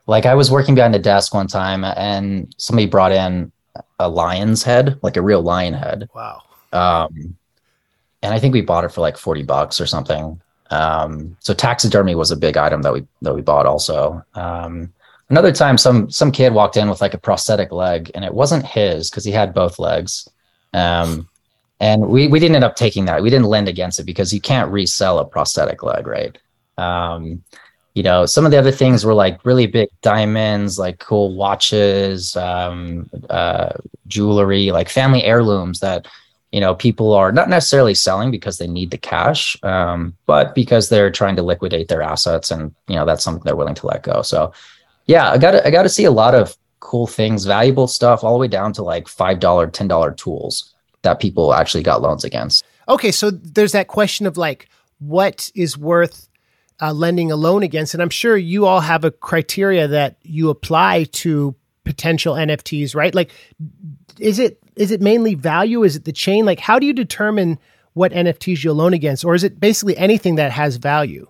like 0.08 0.26
I 0.26 0.36
was 0.36 0.52
working 0.52 0.76
behind 0.76 0.94
the 0.94 1.00
desk 1.00 1.34
one 1.34 1.48
time, 1.48 1.84
and 1.84 2.54
somebody 2.58 2.88
brought 2.88 3.12
in 3.12 3.52
a 4.00 4.10
lion's 4.10 4.64
head, 4.64 5.00
like 5.02 5.18
a 5.18 5.22
real 5.22 5.42
lion 5.42 5.74
head. 5.74 6.10
Wow. 6.14 6.42
Um, 6.72 7.36
and 8.22 8.34
I 8.34 8.40
think 8.40 8.54
we 8.54 8.62
bought 8.62 8.84
it 8.84 8.92
for 8.92 9.02
like 9.02 9.18
forty 9.18 9.44
bucks 9.44 9.80
or 9.80 9.86
something. 9.86 10.40
Um, 10.70 11.38
so 11.40 11.54
taxidermy 11.54 12.16
was 12.16 12.32
a 12.32 12.38
big 12.38 12.58
item 12.58 12.82
that 12.82 12.94
we 12.94 13.06
that 13.22 13.36
we 13.36 13.42
bought 13.42 13.66
also. 13.66 14.24
Um, 14.34 14.94
another 15.30 15.52
time, 15.52 15.78
some 15.78 16.10
some 16.10 16.32
kid 16.32 16.54
walked 16.54 16.78
in 16.78 16.90
with 16.90 17.02
like 17.02 17.14
a 17.14 17.20
prosthetic 17.20 17.72
leg, 17.72 18.12
and 18.16 18.26
it 18.26 18.34
wasn't 18.34 18.66
his 18.66 19.10
because 19.10 19.24
he 19.24 19.32
had 19.32 19.54
both 19.54 19.80
legs. 19.80 20.28
Um, 20.74 21.30
and 21.80 22.08
we 22.08 22.28
we 22.28 22.40
didn't 22.40 22.56
end 22.56 22.64
up 22.64 22.76
taking 22.76 23.06
that. 23.06 23.22
We 23.22 23.30
didn't 23.30 23.48
lend 23.48 23.68
against 23.68 24.00
it 24.00 24.04
because 24.04 24.34
you 24.34 24.42
can't 24.42 24.72
resell 24.72 25.20
a 25.20 25.26
prosthetic 25.26 25.84
leg, 25.84 26.08
right? 26.08 26.38
Um, 26.78 27.44
you 27.94 28.04
know, 28.04 28.26
some 28.26 28.46
of 28.46 28.52
the 28.52 28.58
other 28.58 28.72
things 28.72 29.06
were 29.06 29.14
like 29.14 29.46
really 29.46 29.68
big 29.68 29.90
diamonds, 30.02 30.80
like 30.80 31.00
cool 31.00 31.36
watches, 31.36 32.36
um, 32.36 33.10
uh, 33.30 33.70
jewelry, 34.08 34.72
like 34.72 34.90
family 34.90 35.24
heirlooms 35.24 35.80
that 35.82 36.08
you 36.54 36.62
know 36.62 36.76
people 36.76 37.14
are 37.14 37.32
not 37.32 37.50
necessarily 37.50 37.96
selling 37.96 38.32
because 38.32 38.58
they 38.58 38.68
need 38.68 38.92
the 38.92 38.98
cash 38.98 39.58
um, 39.64 40.16
but 40.28 40.56
because 40.56 40.88
they're 40.88 41.12
trying 41.12 41.36
to 41.36 41.42
liquidate 41.44 41.90
their 41.90 42.04
assets 42.04 42.52
and 42.52 42.74
you 42.88 42.96
know 42.96 43.06
that's 43.06 43.24
something 43.24 43.44
they're 43.44 43.56
willing 43.56 43.76
to 43.76 43.88
let 43.88 44.04
go 44.04 44.22
so 44.22 44.54
yeah 45.08 45.32
i 45.32 45.38
got 45.38 45.66
i 45.66 45.72
got 45.72 45.84
to 45.84 45.90
see 45.90 46.06
a 46.06 46.12
lot 46.12 46.36
of 46.36 46.56
cool 46.80 47.08
things 47.08 47.44
valuable 47.46 47.88
stuff 47.88 48.24
all 48.24 48.34
the 48.34 48.40
way 48.40 48.48
down 48.48 48.72
to 48.72 48.84
like 48.84 49.08
five 49.08 49.40
dollar 49.40 49.68
ten 49.68 49.88
dollar 49.88 50.12
tools 50.12 50.73
that 51.04 51.20
people 51.20 51.54
actually 51.54 51.84
got 51.84 52.02
loans 52.02 52.24
against 52.24 52.66
okay 52.88 53.12
so 53.12 53.30
there's 53.30 53.72
that 53.72 53.88
question 53.88 54.26
of 54.26 54.38
like 54.38 54.68
what 55.00 55.52
is 55.56 55.78
worth 55.78 56.28
uh, 56.82 56.92
lending 56.92 57.32
a 57.32 57.36
loan 57.36 57.64
against 57.64 57.94
and 57.94 58.02
i'm 58.02 58.10
sure 58.10 58.36
you 58.36 58.66
all 58.66 58.82
have 58.82 59.04
a 59.04 59.12
criteria 59.12 59.88
that 59.88 60.18
you 60.24 60.50
apply 60.50 61.04
to 61.06 61.56
potential 61.84 62.36
nfts 62.36 62.96
right 62.96 63.14
like 63.14 63.32
is 64.20 64.40
it 64.40 64.60
is 64.76 64.92
it 64.92 65.02
mainly 65.02 65.36
value? 65.36 65.84
Is 65.84 65.96
it 65.96 66.06
the 66.06 66.12
chain? 66.12 66.46
Like, 66.46 66.60
how 66.60 66.80
do 66.80 66.86
you 66.86 66.94
determine 66.94 67.60
what 67.94 68.12
NFTs 68.12 68.64
you'll 68.64 68.76
loan 68.76 68.94
against, 68.94 69.24
or 69.24 69.36
is 69.36 69.44
it 69.44 69.60
basically 69.60 69.96
anything 69.98 70.36
that 70.36 70.52
has 70.52 70.78
value? 70.78 71.28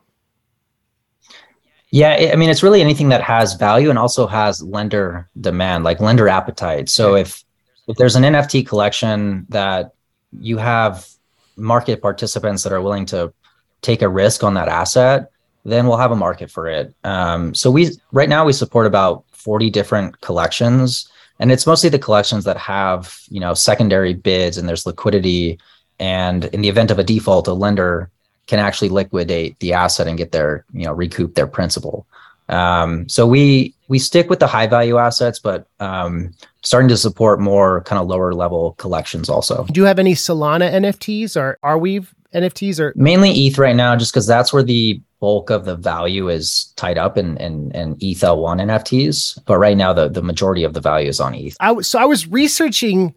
Yeah, 1.92 2.32
I 2.34 2.36
mean, 2.38 2.50
it's 2.50 2.64
really 2.64 2.82
anything 2.82 3.10
that 3.10 3.22
has 3.22 3.54
value 3.54 3.90
and 3.90 4.00
also 4.00 4.26
has 4.26 4.64
lender 4.64 5.30
demand, 5.40 5.84
like 5.84 6.00
lender 6.00 6.28
appetite. 6.28 6.90
So 6.90 7.16
if 7.16 7.44
if 7.88 7.98
there's 7.98 8.16
an 8.16 8.24
NFT 8.24 8.68
collection 8.68 9.46
that 9.50 9.94
you 10.40 10.58
have 10.58 11.08
market 11.56 12.02
participants 12.02 12.64
that 12.64 12.74
are 12.74 12.82
willing 12.82 13.06
to 13.08 13.34
take 13.82 14.02
a 14.02 14.10
risk 14.10 14.44
on 14.44 14.54
that 14.56 14.68
asset, 14.68 15.32
then 15.66 15.88
we'll 15.88 15.98
have 15.98 16.12
a 16.12 16.16
market 16.16 16.50
for 16.50 16.68
it. 16.68 16.94
Um, 17.04 17.54
so 17.54 17.70
we 17.70 17.92
right 18.12 18.30
now 18.30 18.46
we 18.46 18.54
support 18.54 18.86
about 18.86 19.26
40 19.32 19.70
different 19.70 20.22
collections 20.22 21.10
and 21.40 21.52
it's 21.52 21.68
mostly 21.68 21.90
the 21.90 22.00
collections 22.00 22.46
that 22.46 22.58
have 22.58 23.20
you 23.30 23.40
know 23.40 23.54
secondary 23.54 24.14
bids 24.14 24.58
and 24.58 24.68
there's 24.68 24.86
liquidity 24.86 25.60
and 26.00 26.46
in 26.46 26.62
the 26.62 26.70
event 26.70 26.92
of 26.92 27.00
a 27.00 27.04
default 27.04 27.48
a 27.48 27.54
lender 27.54 28.10
can 28.48 28.60
actually 28.60 28.90
liquidate 28.90 29.58
the 29.60 29.74
asset 29.74 30.08
and 30.08 30.18
get 30.18 30.32
their 30.32 30.66
you 30.74 30.86
know 30.86 30.94
recoup 30.94 31.36
their 31.36 31.48
principal 31.48 32.08
um, 32.50 33.08
so 33.10 33.26
we 33.26 33.74
we 33.88 34.00
stick 34.00 34.30
with 34.30 34.40
the 34.40 34.48
high 34.48 34.68
value 34.68 34.98
assets 34.98 35.40
but 35.40 35.68
um, 35.80 36.32
starting 36.64 36.90
to 36.90 36.98
support 36.98 37.40
more 37.40 37.82
kind 37.84 38.02
of 38.02 38.08
lower 38.08 38.34
level 38.34 38.74
collections 38.74 39.30
also 39.30 39.66
do 39.72 39.82
you 39.82 39.86
have 39.86 40.00
any 40.00 40.14
solana 40.14 40.72
nfts 40.72 41.36
or 41.36 41.58
Arweave 41.64 42.08
nfts 42.34 42.80
or 42.80 42.94
mainly 42.96 43.30
eth 43.30 43.58
right 43.58 43.76
now 43.76 43.96
just 43.96 44.12
because 44.12 44.28
that's 44.28 44.52
where 44.52 44.64
the 44.64 45.02
bulk 45.24 45.50
of 45.50 45.64
the 45.64 45.78
value 45.78 46.28
is 46.28 46.74
tied 46.76 46.98
up 46.98 47.18
in 47.18 47.38
in, 47.38 47.72
in 47.72 47.94
ETH 48.02 48.20
L1 48.20 48.62
NFTs, 48.62 49.40
but 49.46 49.58
right 49.58 49.78
now 49.78 49.94
the 49.94 50.10
the 50.10 50.22
majority 50.22 50.66
of 50.66 50.74
the 50.74 50.82
value 50.82 51.08
is 51.08 51.22
on 51.22 51.34
ETH. 51.34 51.56
I, 51.62 51.80
so 51.80 51.98
I 51.98 52.04
was 52.04 52.28
researching 52.28 53.16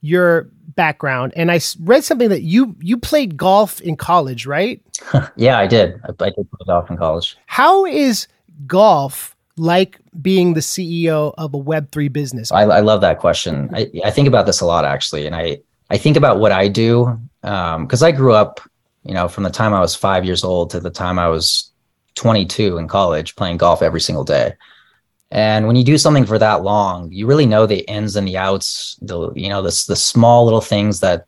your 0.00 0.48
background 0.76 1.32
and 1.34 1.50
I 1.50 1.58
read 1.80 2.04
something 2.04 2.28
that 2.28 2.42
you 2.42 2.76
you 2.78 2.96
played 2.96 3.36
golf 3.36 3.80
in 3.80 3.96
college, 3.96 4.46
right? 4.46 4.80
yeah, 5.36 5.58
I 5.58 5.66
did. 5.66 6.00
I, 6.04 6.10
I 6.10 6.30
did 6.30 6.48
play 6.48 6.64
golf 6.64 6.88
in 6.92 6.96
college. 6.96 7.36
How 7.46 7.84
is 7.86 8.28
golf 8.66 9.36
like 9.56 9.98
being 10.22 10.54
the 10.54 10.60
CEO 10.60 11.34
of 11.38 11.54
a 11.54 11.58
Web3 11.58 12.12
business? 12.12 12.52
I, 12.52 12.62
I 12.62 12.80
love 12.80 13.00
that 13.00 13.18
question. 13.18 13.70
I, 13.72 13.90
I 14.04 14.10
think 14.10 14.28
about 14.28 14.46
this 14.46 14.60
a 14.60 14.66
lot 14.66 14.84
actually. 14.84 15.26
And 15.26 15.34
I, 15.34 15.58
I 15.90 15.98
think 15.98 16.16
about 16.16 16.38
what 16.38 16.52
I 16.52 16.68
do 16.68 17.18
because 17.42 18.02
um, 18.02 18.06
I 18.06 18.12
grew 18.12 18.34
up 18.34 18.60
you 19.08 19.14
know, 19.14 19.26
from 19.26 19.44
the 19.44 19.50
time 19.50 19.72
I 19.72 19.80
was 19.80 19.94
five 19.94 20.24
years 20.24 20.44
old 20.44 20.70
to 20.70 20.80
the 20.80 20.90
time 20.90 21.18
I 21.18 21.28
was 21.28 21.72
22 22.16 22.76
in 22.76 22.88
college, 22.88 23.36
playing 23.36 23.56
golf 23.56 23.80
every 23.80 24.02
single 24.02 24.24
day. 24.24 24.52
And 25.30 25.66
when 25.66 25.76
you 25.76 25.84
do 25.84 25.96
something 25.96 26.26
for 26.26 26.38
that 26.38 26.62
long, 26.62 27.10
you 27.10 27.26
really 27.26 27.46
know 27.46 27.64
the 27.64 27.88
ins 27.90 28.16
and 28.16 28.28
the 28.28 28.36
outs, 28.36 28.98
the 29.00 29.32
you 29.34 29.48
know, 29.48 29.62
the 29.62 29.84
the 29.88 29.96
small 29.96 30.44
little 30.44 30.60
things 30.60 31.00
that 31.00 31.26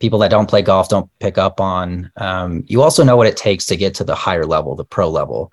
people 0.00 0.18
that 0.20 0.30
don't 0.30 0.48
play 0.48 0.62
golf 0.62 0.88
don't 0.88 1.10
pick 1.20 1.38
up 1.38 1.60
on. 1.60 2.10
Um, 2.16 2.64
you 2.66 2.82
also 2.82 3.04
know 3.04 3.16
what 3.16 3.26
it 3.26 3.36
takes 3.36 3.66
to 3.66 3.76
get 3.76 3.94
to 3.94 4.04
the 4.04 4.14
higher 4.14 4.46
level, 4.46 4.74
the 4.74 4.84
pro 4.84 5.08
level, 5.08 5.52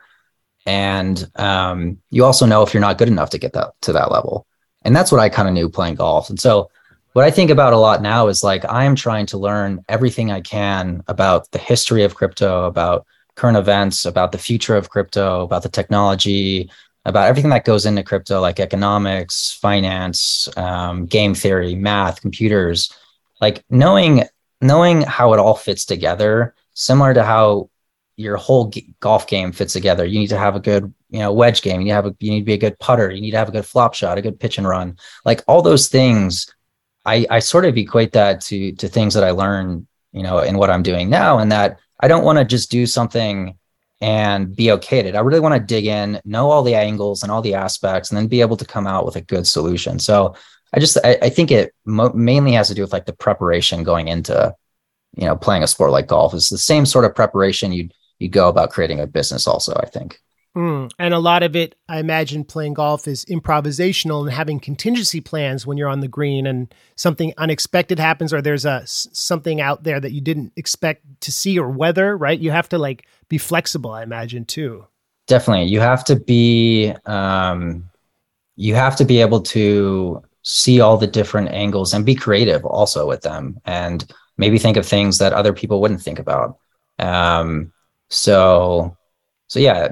and 0.70 1.28
um, 1.38 1.98
you 2.12 2.24
also 2.24 2.46
know 2.46 2.62
if 2.62 2.76
you're 2.76 2.82
not 2.82 3.00
good 3.00 3.08
enough 3.08 3.32
to 3.32 3.40
get 3.40 3.54
that 3.54 3.72
to 3.82 3.92
that 3.92 4.12
level. 4.12 4.46
And 4.84 4.96
that's 4.96 5.12
what 5.12 5.20
I 5.20 5.28
kind 5.28 5.48
of 5.48 5.56
knew 5.56 5.68
playing 5.68 5.96
golf. 5.96 6.30
And 6.30 6.40
so 6.40 6.70
what 7.14 7.26
I 7.26 7.32
think 7.32 7.50
about 7.50 7.74
a 7.74 7.78
lot 7.78 8.04
now 8.04 8.28
is 8.28 8.44
like 8.44 8.64
I 8.66 8.84
am 8.84 8.96
trying 8.96 9.26
to 9.28 9.40
learn 9.40 9.84
everything 9.90 10.32
I 10.32 10.42
can 10.42 11.04
about 11.08 11.50
the 11.52 11.58
history 11.58 12.04
of 12.04 12.14
crypto, 12.14 12.66
about 12.66 13.08
current 13.34 13.58
events, 13.58 14.06
about 14.06 14.32
the 14.32 14.38
future 14.38 14.76
of 14.76 14.92
crypto, 14.92 15.42
about 15.42 15.64
the 15.64 15.70
technology, 15.70 16.70
about 17.04 17.28
everything 17.28 17.50
that 17.50 17.66
goes 17.66 17.88
into 17.88 18.04
crypto, 18.04 18.40
like 18.40 18.60
economics, 18.60 19.52
finance, 19.52 20.48
um, 20.56 21.08
game 21.08 21.34
theory, 21.34 21.74
math, 21.74 22.22
computers. 22.22 22.94
Like 23.42 23.66
knowing 23.72 24.26
knowing 24.62 25.02
how 25.02 25.34
it 25.34 25.40
all 25.40 25.56
fits 25.56 25.84
together, 25.84 26.54
similar 26.76 27.16
to 27.16 27.24
how 27.24 27.72
your 28.20 28.38
whole 28.38 28.68
g- 28.68 28.94
golf 29.00 29.28
game 29.28 29.52
fits 29.52 29.74
together. 29.74 30.06
You 30.06 30.20
need 30.20 30.28
to 30.28 30.38
have 30.38 30.56
a 30.56 30.60
good, 30.60 30.94
you 31.10 31.20
know, 31.20 31.32
wedge 31.32 31.62
game. 31.62 31.80
You 31.80 31.86
need 31.86 31.92
to 31.92 31.96
have 31.96 32.06
a, 32.06 32.16
you 32.20 32.32
need 32.32 32.42
to 32.42 32.46
be 32.46 32.54
a 32.54 32.58
good 32.58 32.78
putter. 32.80 33.10
You 33.10 33.22
need 33.22 33.32
to 33.32 33.38
have 33.38 33.50
a 33.50 33.54
good 33.54 33.66
flop 33.66 33.94
shot, 33.94 34.18
a 34.18 34.22
good 34.22 34.40
pitch 34.40 34.58
and 34.58 34.68
run. 34.68 34.98
Like 35.24 35.42
all 35.48 35.62
those 35.62 35.88
things 35.88 36.54
I, 37.06 37.26
I 37.30 37.40
sort 37.40 37.66
of 37.66 37.78
equate 37.78 38.12
that 38.14 38.42
to 38.42 38.74
to 38.74 38.88
things 38.88 39.14
that 39.14 39.24
I 39.24 39.32
learn, 39.32 39.88
you 40.12 40.24
know, 40.24 40.40
in 40.40 40.58
what 40.58 40.70
I'm 40.70 40.84
doing 40.84 41.10
now, 41.10 41.40
and 41.40 41.52
that 41.52 41.80
I 42.00 42.08
don't 42.08 42.26
want 42.26 42.40
to 42.40 42.46
just 42.46 42.70
do 42.70 42.86
something 42.86 43.58
and 44.02 44.56
be 44.56 44.72
okay 44.72 45.00
at 45.00 45.06
it. 45.06 45.16
I 45.16 45.20
really 45.22 45.40
want 45.40 45.56
to 45.56 45.60
dig 45.60 45.86
in, 45.86 46.22
know 46.24 46.50
all 46.52 46.64
the 46.64 46.76
angles 46.76 47.24
and 47.24 47.32
all 47.32 47.42
the 47.42 47.56
aspects, 47.56 48.10
and 48.10 48.18
then 48.18 48.28
be 48.28 48.42
able 48.42 48.58
to 48.58 48.66
come 48.66 48.88
out 48.88 49.06
with 49.06 49.16
a 49.16 49.22
good 49.22 49.48
solution. 49.48 49.98
So 50.00 50.36
I 50.74 50.80
just 50.80 50.98
I, 51.04 51.18
I 51.22 51.30
think 51.30 51.52
it 51.52 51.74
mo- 51.86 52.14
mainly 52.14 52.52
has 52.54 52.68
to 52.68 52.76
do 52.76 52.82
with 52.82 52.94
like 52.94 53.06
the 53.06 53.14
preparation 53.14 53.84
going 53.84 54.08
into, 54.08 54.54
you 55.16 55.26
know, 55.26 55.36
playing 55.36 55.64
a 55.64 55.68
sport 55.68 55.92
like 55.92 56.08
golf. 56.08 56.34
It's 56.34 56.50
the 56.50 56.58
same 56.58 56.86
sort 56.86 57.06
of 57.06 57.16
preparation 57.16 57.72
you 57.72 57.90
you 58.20 58.30
go 58.30 58.50
about 58.50 58.70
creating 58.70 59.00
a 59.00 59.08
business. 59.08 59.48
Also, 59.48 59.74
I 59.76 59.86
think. 59.86 60.22
Mm. 60.56 60.92
And 60.98 61.14
a 61.14 61.20
lot 61.20 61.44
of 61.44 61.56
it, 61.56 61.76
I 61.88 62.00
imagine, 62.00 62.44
playing 62.44 62.74
golf 62.74 63.08
is 63.08 63.24
improvisational 63.26 64.22
and 64.24 64.32
having 64.32 64.60
contingency 64.60 65.22
plans 65.22 65.66
when 65.66 65.78
you're 65.78 65.88
on 65.88 66.00
the 66.00 66.08
green 66.08 66.48
and 66.48 66.74
something 66.96 67.34
unexpected 67.38 68.00
happens 68.00 68.34
or 68.34 68.42
there's 68.42 68.66
a 68.66 68.82
something 68.86 69.62
out 69.62 69.84
there 69.84 70.00
that 70.00 70.12
you 70.12 70.22
didn't 70.22 70.54
expect 70.56 71.04
to 71.22 71.32
see 71.32 71.58
or 71.58 71.70
weather. 71.70 72.18
Right? 72.18 72.40
You 72.40 72.52
have 72.52 72.70
to 72.70 72.78
like 72.78 73.06
be 73.30 73.38
flexible. 73.38 73.92
I 73.92 74.04
imagine 74.04 74.46
too. 74.46 74.86
Definitely, 75.28 75.68
you 75.68 75.80
have 75.80 76.04
to 76.06 76.16
be. 76.16 76.94
Um, 77.06 77.90
you 78.56 78.76
have 78.76 78.98
to 78.98 79.06
be 79.06 79.22
able 79.22 79.40
to 79.42 80.22
see 80.42 80.82
all 80.82 80.98
the 80.98 81.08
different 81.08 81.50
angles 81.50 81.94
and 81.94 82.06
be 82.06 82.16
creative 82.16 82.66
also 82.66 83.08
with 83.08 83.22
them, 83.22 83.58
and 83.66 84.12
maybe 84.38 84.58
think 84.58 84.78
of 84.78 84.86
things 84.86 85.20
that 85.20 85.32
other 85.32 85.54
people 85.54 85.80
wouldn't 85.80 86.02
think 86.02 86.20
about. 86.20 86.58
Um, 86.98 87.72
so 88.10 88.96
so 89.48 89.60
yeah, 89.60 89.88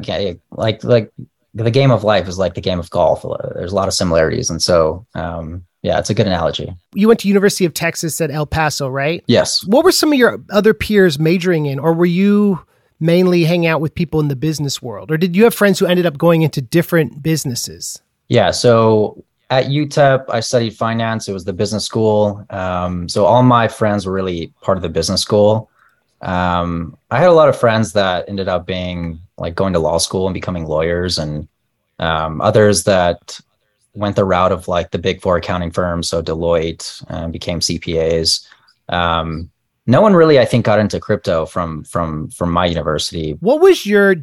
like 0.52 0.84
like 0.84 1.12
the 1.54 1.72
game 1.72 1.92
of 1.92 2.04
life 2.04 2.28
is 2.28 2.38
like 2.38 2.54
the 2.54 2.62
game 2.62 2.80
of 2.80 2.90
golf. 2.90 3.26
There's 3.56 3.72
a 3.72 3.76
lot 3.76 3.88
of 3.88 3.94
similarities, 3.94 4.50
and 4.50 4.62
so 4.62 5.06
um, 5.16 5.66
yeah, 5.82 6.00
it's 6.00 6.10
a 6.10 6.14
good 6.14 6.28
analogy. 6.28 6.74
You 6.94 7.08
went 7.08 7.20
to 7.22 7.28
University 7.28 7.66
of 7.66 7.74
Texas 7.74 8.22
at 8.22 8.32
El 8.32 8.46
Paso, 8.46 8.88
right? 8.88 9.24
Yes. 9.28 9.66
What 9.66 9.84
were 9.84 9.92
some 9.92 10.14
of 10.14 10.20
your 10.20 10.40
other 10.52 10.74
peers 10.74 11.18
majoring 11.18 11.66
in, 11.66 11.80
or 11.80 11.94
were 11.94 12.06
you 12.06 12.60
mainly 13.00 13.44
hanging 13.44 13.68
out 13.68 13.82
with 13.82 13.94
people 13.94 14.20
in 14.20 14.28
the 14.28 14.36
business 14.36 14.82
world, 14.82 15.12
or 15.12 15.18
did 15.18 15.36
you 15.36 15.44
have 15.44 15.54
friends 15.54 15.80
who 15.80 15.86
ended 15.86 16.06
up 16.06 16.18
going 16.18 16.44
into 16.44 16.62
different 16.62 17.24
businesses? 17.24 18.02
Yeah. 18.28 18.52
So 18.52 19.24
at 19.50 19.68
UTEP, 19.68 20.26
I 20.30 20.42
studied 20.42 20.76
finance. 20.76 21.28
It 21.28 21.34
was 21.34 21.46
the 21.46 21.54
business 21.54 21.86
school. 21.86 22.46
Um, 22.50 23.08
so 23.08 23.26
all 23.26 23.44
my 23.44 23.68
friends 23.68 24.06
were 24.06 24.12
really 24.12 24.54
part 24.62 24.78
of 24.78 24.82
the 24.82 24.90
business 24.90 25.22
school. 25.22 25.70
Um, 26.22 26.98
I 27.12 27.20
had 27.20 27.30
a 27.30 27.34
lot 27.34 27.50
of 27.50 27.60
friends 27.60 27.94
that 27.94 28.28
ended 28.28 28.48
up 28.48 28.66
being 28.66 29.20
like 29.38 29.56
going 29.56 29.74
to 29.74 29.80
law 29.80 29.98
school 29.98 30.28
and 30.28 30.34
becoming 30.34 30.66
lawyers, 30.66 31.18
and 31.18 31.48
um, 32.00 32.42
others 32.42 32.84
that 32.86 33.40
went 33.94 34.16
the 34.16 34.26
route 34.26 34.52
of 34.52 34.68
like 34.68 34.92
the 34.92 35.00
big 35.00 35.22
four 35.22 35.38
accounting 35.38 35.72
firms, 35.72 36.10
so 36.10 36.22
Deloitte 36.22 37.04
uh, 37.10 37.28
became 37.28 37.60
CPAs. 37.60 38.48
Um, 38.90 39.50
no 39.86 40.02
one 40.02 40.14
really, 40.14 40.40
I 40.40 40.46
think, 40.46 40.66
got 40.66 40.80
into 40.80 41.00
crypto 41.00 41.46
from 41.46 41.84
from 41.84 42.30
from 42.30 42.52
my 42.52 42.66
university. 42.66 43.32
What 43.40 43.62
was 43.62 43.86
your 43.86 44.16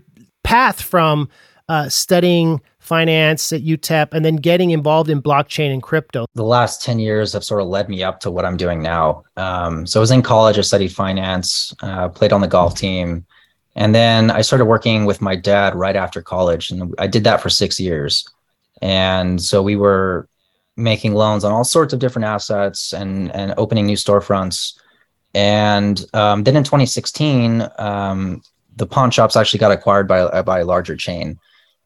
path 0.42 0.80
from 0.80 1.28
uh, 1.68 1.88
studying 1.88 2.60
finance 2.78 3.52
at 3.52 3.62
UTEP 3.62 4.08
and 4.12 4.24
then 4.24 4.36
getting 4.36 4.70
involved 4.70 5.08
in 5.08 5.22
blockchain 5.22 5.72
and 5.72 5.82
crypto? 5.82 6.26
The 6.34 6.44
last 6.44 6.82
10 6.82 6.98
years 6.98 7.32
have 7.32 7.44
sort 7.44 7.62
of 7.62 7.68
led 7.68 7.88
me 7.88 8.02
up 8.02 8.20
to 8.20 8.30
what 8.30 8.44
I'm 8.44 8.56
doing 8.56 8.82
now. 8.82 9.24
Um, 9.36 9.86
so 9.86 10.00
I 10.00 10.02
was 10.02 10.10
in 10.10 10.22
college, 10.22 10.58
I 10.58 10.62
studied 10.62 10.92
finance, 10.92 11.74
uh, 11.82 12.08
played 12.08 12.32
on 12.32 12.40
the 12.40 12.48
golf 12.48 12.76
team. 12.76 13.24
And 13.76 13.94
then 13.94 14.30
I 14.30 14.42
started 14.42 14.66
working 14.66 15.04
with 15.04 15.20
my 15.20 15.34
dad 15.34 15.74
right 15.74 15.96
after 15.96 16.22
college. 16.22 16.70
And 16.70 16.94
I 16.98 17.06
did 17.06 17.24
that 17.24 17.40
for 17.40 17.48
six 17.48 17.80
years. 17.80 18.28
And 18.82 19.42
so 19.42 19.62
we 19.62 19.76
were 19.76 20.28
making 20.76 21.14
loans 21.14 21.44
on 21.44 21.52
all 21.52 21.64
sorts 21.64 21.92
of 21.92 22.00
different 22.00 22.26
assets 22.26 22.92
and, 22.92 23.34
and 23.34 23.54
opening 23.56 23.86
new 23.86 23.96
storefronts. 23.96 24.78
And 25.34 26.04
um, 26.14 26.44
then 26.44 26.56
in 26.56 26.64
2016, 26.64 27.66
um, 27.78 28.42
the 28.76 28.86
pawn 28.86 29.10
shops 29.10 29.36
actually 29.36 29.58
got 29.58 29.72
acquired 29.72 30.08
by 30.08 30.42
by 30.42 30.60
a 30.60 30.64
larger 30.64 30.96
chain, 30.96 31.38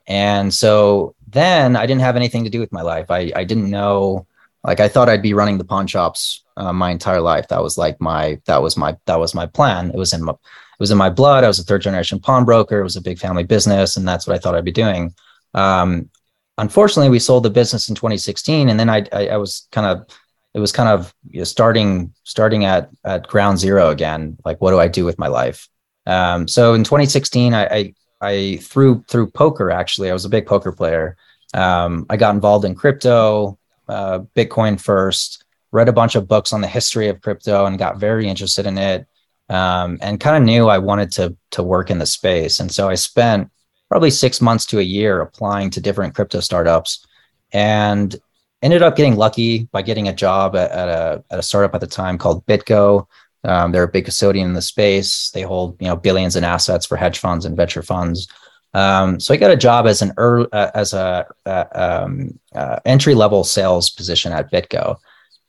and 0.08 0.52
so 0.52 1.14
then 1.28 1.76
I 1.76 1.86
didn't 1.86 2.00
have 2.00 2.16
anything 2.16 2.44
to 2.44 2.50
do 2.50 2.60
with 2.60 2.72
my 2.72 2.82
life. 2.82 3.10
I 3.10 3.30
I 3.36 3.44
didn't 3.44 3.70
know 3.70 4.26
like 4.64 4.80
I 4.80 4.88
thought 4.88 5.08
I'd 5.08 5.22
be 5.22 5.34
running 5.34 5.58
the 5.58 5.64
pawn 5.64 5.86
shops 5.86 6.42
uh, 6.56 6.72
my 6.72 6.90
entire 6.90 7.20
life. 7.20 7.48
That 7.48 7.62
was 7.62 7.78
like 7.78 8.00
my 8.00 8.40
that 8.46 8.62
was 8.62 8.76
my 8.76 8.96
that 9.06 9.20
was 9.20 9.34
my 9.34 9.46
plan. 9.46 9.90
It 9.90 9.96
was 9.96 10.12
in 10.12 10.24
my 10.24 10.32
it 10.32 10.80
was 10.80 10.90
in 10.90 10.98
my 10.98 11.10
blood. 11.10 11.44
I 11.44 11.48
was 11.48 11.58
a 11.58 11.64
third 11.64 11.82
generation 11.82 12.18
pawnbroker. 12.18 12.80
It 12.80 12.84
was 12.84 12.96
a 12.96 13.02
big 13.02 13.18
family 13.18 13.44
business, 13.44 13.96
and 13.96 14.08
that's 14.08 14.26
what 14.26 14.34
I 14.34 14.38
thought 14.38 14.54
I'd 14.54 14.64
be 14.64 14.72
doing. 14.72 15.14
Um, 15.54 16.08
unfortunately, 16.56 17.10
we 17.10 17.18
sold 17.18 17.44
the 17.44 17.50
business 17.50 17.88
in 17.88 17.94
2016, 17.94 18.68
and 18.68 18.80
then 18.80 18.88
I 18.88 19.04
I, 19.12 19.28
I 19.28 19.36
was 19.36 19.68
kind 19.72 19.86
of 19.86 20.06
it 20.54 20.60
was 20.60 20.72
kind 20.72 20.88
of 20.88 21.14
you 21.30 21.40
know, 21.40 21.44
starting 21.44 22.12
starting 22.24 22.64
at 22.64 22.90
at 23.04 23.28
ground 23.28 23.58
zero 23.58 23.90
again. 23.90 24.38
Like, 24.44 24.60
what 24.60 24.70
do 24.70 24.80
I 24.80 24.88
do 24.88 25.04
with 25.04 25.18
my 25.18 25.28
life? 25.28 25.68
Um, 26.06 26.48
so 26.48 26.72
in 26.72 26.84
2016, 26.84 27.52
I, 27.52 27.66
I 27.66 27.94
I 28.20 28.58
through 28.62 29.04
through 29.08 29.30
poker 29.30 29.70
actually, 29.70 30.10
I 30.10 30.12
was 30.12 30.24
a 30.24 30.30
big 30.30 30.46
poker 30.46 30.72
player. 30.72 31.16
Um, 31.54 32.06
I 32.10 32.16
got 32.16 32.34
involved 32.34 32.64
in 32.64 32.74
crypto 32.74 33.58
uh, 33.88 34.20
Bitcoin 34.36 34.80
first, 34.80 35.44
read 35.72 35.88
a 35.88 35.92
bunch 35.92 36.14
of 36.14 36.28
books 36.28 36.52
on 36.52 36.60
the 36.60 36.68
history 36.68 37.08
of 37.08 37.20
crypto, 37.22 37.66
and 37.66 37.78
got 37.78 37.98
very 37.98 38.28
interested 38.28 38.66
in 38.66 38.78
it. 38.78 39.06
Um, 39.50 39.98
and 40.02 40.20
kind 40.20 40.36
of 40.36 40.42
knew 40.42 40.68
I 40.68 40.78
wanted 40.78 41.10
to 41.12 41.36
to 41.52 41.62
work 41.62 41.90
in 41.90 41.98
the 41.98 42.06
space, 42.06 42.60
and 42.60 42.70
so 42.70 42.88
I 42.88 42.96
spent 42.96 43.50
probably 43.88 44.10
six 44.10 44.42
months 44.42 44.66
to 44.66 44.78
a 44.78 44.82
year 44.82 45.22
applying 45.22 45.70
to 45.70 45.80
different 45.80 46.14
crypto 46.14 46.40
startups, 46.40 47.06
and 47.52 48.14
ended 48.60 48.82
up 48.82 48.96
getting 48.96 49.16
lucky 49.16 49.64
by 49.72 49.80
getting 49.80 50.08
a 50.08 50.12
job 50.12 50.54
at, 50.54 50.70
at 50.70 50.88
a 50.88 51.24
at 51.30 51.38
a 51.38 51.42
startup 51.42 51.74
at 51.74 51.80
the 51.80 51.86
time 51.86 52.18
called 52.18 52.44
BitGo. 52.46 53.06
Um, 53.44 53.72
they're 53.72 53.84
a 53.84 53.88
big 53.88 54.04
custodian 54.04 54.48
in 54.48 54.54
the 54.54 54.62
space. 54.62 55.30
They 55.30 55.42
hold 55.42 55.76
you 55.80 55.88
know 55.88 55.96
billions 55.96 56.36
in 56.36 56.44
assets 56.44 56.86
for 56.86 56.96
hedge 56.96 57.18
funds 57.18 57.44
and 57.44 57.56
venture 57.56 57.82
funds. 57.82 58.28
Um, 58.74 59.18
so 59.18 59.32
I 59.32 59.38
got 59.38 59.50
a 59.50 59.56
job 59.56 59.86
as 59.86 60.02
an 60.02 60.12
early, 60.18 60.48
uh, 60.52 60.70
as 60.74 60.92
a 60.92 61.26
uh, 61.46 61.64
um, 61.72 62.38
uh, 62.54 62.80
entry 62.84 63.14
level 63.14 63.42
sales 63.44 63.88
position 63.90 64.32
at 64.32 64.52
BitGo, 64.52 64.96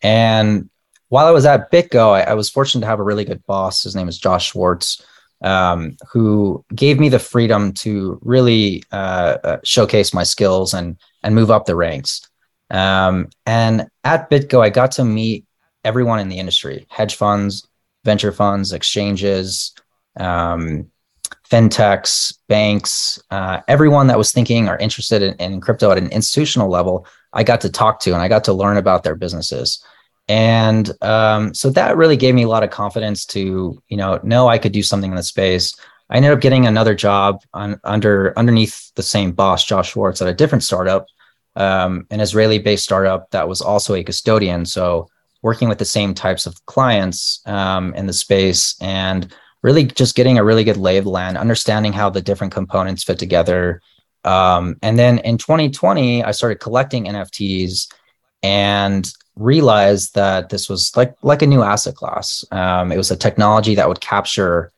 and 0.01 0.69
while 1.09 1.25
I 1.25 1.31
was 1.31 1.45
at 1.45 1.71
BitGo, 1.71 2.11
I, 2.11 2.21
I, 2.21 2.33
was 2.35 2.49
fortunate 2.49 2.81
to 2.81 2.87
have 2.87 2.99
a 2.99 3.03
really 3.03 3.25
good 3.25 3.45
boss. 3.45 3.83
His 3.83 3.95
name 3.95 4.07
is 4.07 4.17
Josh 4.17 4.51
Schwartz, 4.51 5.03
um, 5.41 5.97
who 6.11 6.63
gave 6.73 6.99
me 6.99 7.09
the 7.09 7.19
freedom 7.19 7.73
to 7.73 8.19
really 8.21 8.83
uh, 8.91 9.37
uh, 9.43 9.57
showcase 9.63 10.13
my 10.13 10.23
skills 10.23 10.73
and 10.73 10.97
and 11.23 11.35
move 11.35 11.51
up 11.51 11.65
the 11.65 11.75
ranks. 11.75 12.21
Um, 12.69 13.29
and 13.45 13.87
at 14.03 14.29
BitGo, 14.29 14.63
I 14.63 14.69
got 14.69 14.91
to 14.93 15.03
meet 15.03 15.45
everyone 15.83 16.19
in 16.19 16.29
the 16.29 16.39
industry: 16.39 16.85
hedge 16.89 17.15
funds, 17.15 17.67
venture 18.11 18.31
funds, 18.31 18.73
exchanges. 18.73 19.73
Um, 20.19 20.91
fintechs, 21.49 22.37
banks, 22.47 23.21
uh, 23.31 23.61
everyone 23.67 24.07
that 24.07 24.17
was 24.17 24.31
thinking 24.31 24.69
or 24.69 24.77
interested 24.77 25.21
in, 25.21 25.33
in, 25.35 25.61
crypto 25.61 25.91
at 25.91 25.97
an 25.97 26.09
institutional 26.09 26.69
level, 26.69 27.07
I 27.33 27.43
got 27.43 27.61
to 27.61 27.69
talk 27.69 27.99
to 28.01 28.13
and 28.13 28.21
I 28.21 28.27
got 28.27 28.43
to 28.45 28.53
learn 28.53 28.77
about 28.77 29.03
their 29.03 29.15
businesses. 29.15 29.83
And 30.27 30.91
um, 31.01 31.53
so 31.55 31.71
that 31.71 31.97
really 31.97 32.17
gave 32.17 32.35
me 32.35 32.43
a 32.43 32.47
lot 32.47 32.63
of 32.63 32.69
confidence 32.69 33.25
to, 33.27 33.81
you 33.87 33.97
know, 33.97 34.19
know 34.23 34.47
I 34.47 34.59
could 34.59 34.71
do 34.71 34.83
something 34.83 35.11
in 35.11 35.17
the 35.17 35.23
space. 35.23 35.75
I 36.09 36.17
ended 36.17 36.31
up 36.31 36.41
getting 36.41 36.67
another 36.67 36.93
job 36.93 37.41
on, 37.53 37.79
under 37.83 38.37
underneath 38.37 38.91
the 38.95 39.03
same 39.03 39.31
boss, 39.31 39.65
Josh 39.65 39.91
Schwartz, 39.91 40.21
at 40.21 40.27
a 40.27 40.33
different 40.33 40.63
startup, 40.63 41.07
um, 41.55 42.05
an 42.11 42.19
Israeli-based 42.19 42.83
startup 42.83 43.31
that 43.31 43.47
was 43.47 43.61
also 43.61 43.95
a 43.95 44.03
custodian. 44.03 44.65
So 44.65 45.09
working 45.41 45.69
with 45.69 45.77
the 45.77 45.85
same 45.85 46.13
types 46.13 46.45
of 46.45 46.65
clients 46.65 47.41
um, 47.45 47.93
in 47.95 48.07
the 48.07 48.13
space 48.13 48.75
and 48.81 49.33
really 49.61 49.85
just 49.85 50.15
getting 50.15 50.37
a 50.37 50.43
really 50.43 50.63
good 50.63 50.77
lay 50.77 50.97
of 50.97 51.05
the 51.05 51.09
land, 51.09 51.37
understanding 51.37 51.93
how 51.93 52.09
the 52.09 52.21
different 52.21 52.53
components 52.53 53.03
fit 53.03 53.19
together. 53.19 53.81
Um, 54.23 54.77
and 54.81 54.99
then 54.99 55.19
in 55.19 55.37
2020, 55.37 56.23
I 56.23 56.31
started 56.31 56.59
collecting 56.59 57.05
NFTs 57.05 57.91
and 58.43 59.11
realized 59.35 60.15
that 60.15 60.49
this 60.49 60.69
was 60.69 60.95
like 60.95 61.15
like 61.21 61.41
a 61.41 61.47
new 61.47 61.61
asset 61.63 61.95
class. 61.95 62.43
Um, 62.51 62.91
it 62.91 62.97
was 62.97 63.11
a 63.11 63.15
technology 63.17 63.75
that 63.75 63.87
would 63.87 64.01
capture 64.01 64.71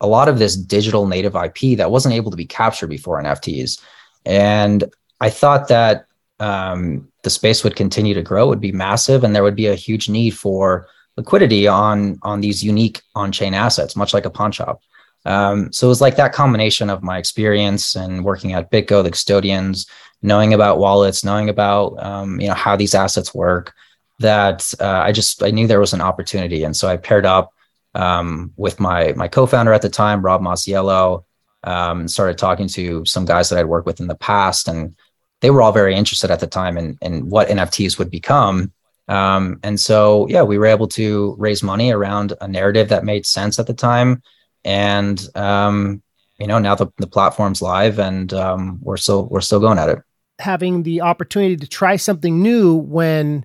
a 0.00 0.06
lot 0.06 0.28
of 0.28 0.38
this 0.38 0.56
digital 0.56 1.06
native 1.06 1.36
IP 1.36 1.76
that 1.76 1.90
wasn't 1.90 2.14
able 2.14 2.30
to 2.30 2.36
be 2.36 2.46
captured 2.46 2.88
before 2.88 3.22
NFTs. 3.22 3.80
And 4.24 4.84
I 5.20 5.28
thought 5.28 5.68
that 5.68 6.06
um, 6.40 7.08
the 7.22 7.30
space 7.30 7.62
would 7.62 7.76
continue 7.76 8.14
to 8.14 8.22
grow, 8.22 8.48
would 8.48 8.60
be 8.60 8.72
massive, 8.72 9.22
and 9.22 9.34
there 9.34 9.42
would 9.42 9.56
be 9.56 9.66
a 9.66 9.74
huge 9.74 10.08
need 10.08 10.30
for 10.30 10.88
liquidity 11.16 11.68
on 11.68 12.18
on 12.22 12.40
these 12.40 12.64
unique 12.64 13.02
on-chain 13.14 13.54
assets, 13.54 13.96
much 13.96 14.14
like 14.14 14.24
a 14.24 14.30
pawn 14.30 14.52
shop. 14.52 14.80
Um, 15.26 15.70
so 15.70 15.86
it 15.86 15.90
was 15.90 16.00
like 16.00 16.16
that 16.16 16.32
combination 16.32 16.88
of 16.88 17.02
my 17.02 17.18
experience 17.18 17.94
and 17.94 18.24
working 18.24 18.54
at 18.54 18.70
BitGo, 18.70 19.02
the 19.02 19.10
custodians, 19.10 19.86
knowing 20.22 20.54
about 20.54 20.78
wallets, 20.78 21.24
knowing 21.24 21.50
about 21.50 22.02
um, 22.02 22.40
you 22.40 22.48
know 22.48 22.54
how 22.54 22.74
these 22.74 22.94
assets 22.94 23.34
work, 23.34 23.74
that 24.18 24.72
uh, 24.80 25.00
I 25.04 25.12
just 25.12 25.42
I 25.42 25.50
knew 25.50 25.66
there 25.66 25.80
was 25.80 25.92
an 25.92 26.00
opportunity, 26.00 26.64
and 26.64 26.74
so 26.74 26.88
I 26.88 26.96
paired 26.96 27.26
up 27.26 27.52
um, 27.94 28.52
with 28.56 28.80
my 28.80 29.12
my 29.14 29.28
co-founder 29.28 29.72
at 29.74 29.82
the 29.82 29.90
time, 29.90 30.22
Rob 30.22 30.40
Masiello, 30.40 31.24
um, 31.64 32.08
started 32.08 32.38
talking 32.38 32.68
to 32.68 33.04
some 33.04 33.26
guys 33.26 33.50
that 33.50 33.58
I'd 33.58 33.66
worked 33.66 33.86
with 33.86 34.00
in 34.00 34.08
the 34.08 34.14
past, 34.14 34.68
and 34.68 34.96
they 35.40 35.50
were 35.50 35.62
all 35.62 35.72
very 35.72 35.94
interested 35.94 36.30
at 36.30 36.40
the 36.40 36.46
time 36.46 36.76
in 36.76 36.98
in 37.00 37.28
what 37.28 37.48
NFTs 37.48 37.98
would 37.98 38.10
become. 38.10 38.72
Um, 39.10 39.58
and 39.64 39.78
so, 39.78 40.28
yeah, 40.28 40.42
we 40.42 40.56
were 40.56 40.66
able 40.66 40.86
to 40.88 41.34
raise 41.36 41.64
money 41.64 41.90
around 41.90 42.32
a 42.40 42.46
narrative 42.46 42.90
that 42.90 43.04
made 43.04 43.26
sense 43.26 43.58
at 43.58 43.66
the 43.66 43.74
time. 43.74 44.22
And, 44.64 45.20
um, 45.34 46.00
you 46.38 46.46
know, 46.46 46.60
now 46.60 46.76
the, 46.76 46.86
the 46.98 47.08
platform's 47.08 47.60
live 47.60 47.98
and 47.98 48.32
um, 48.32 48.78
we're 48.80 48.96
still, 48.96 49.26
we're 49.26 49.40
still 49.40 49.58
going 49.58 49.78
at 49.78 49.88
it. 49.88 49.98
Having 50.38 50.84
the 50.84 51.00
opportunity 51.00 51.56
to 51.56 51.66
try 51.66 51.96
something 51.96 52.40
new 52.40 52.76
when 52.76 53.44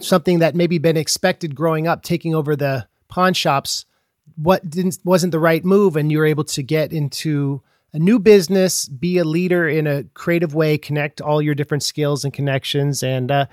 something 0.00 0.38
that 0.38 0.54
maybe 0.54 0.78
been 0.78 0.96
expected 0.96 1.56
growing 1.56 1.88
up, 1.88 2.04
taking 2.04 2.32
over 2.32 2.54
the 2.54 2.86
pawn 3.08 3.34
shops, 3.34 3.86
what 4.36 4.70
didn't, 4.70 5.00
wasn't 5.02 5.32
the 5.32 5.40
right 5.40 5.64
move. 5.64 5.96
And 5.96 6.12
you 6.12 6.18
were 6.18 6.24
able 6.24 6.44
to 6.44 6.62
get 6.62 6.92
into 6.92 7.62
a 7.94 7.98
new 7.98 8.18
business, 8.18 8.86
be 8.86 9.16
a 9.16 9.24
leader 9.24 9.66
in 9.66 9.86
a 9.86 10.04
creative 10.14 10.54
way, 10.54 10.76
connect 10.76 11.22
all 11.22 11.40
your 11.40 11.54
different 11.54 11.82
skills 11.82 12.24
and 12.24 12.34
connections. 12.34 13.02
And, 13.02 13.30
uh, 13.30 13.46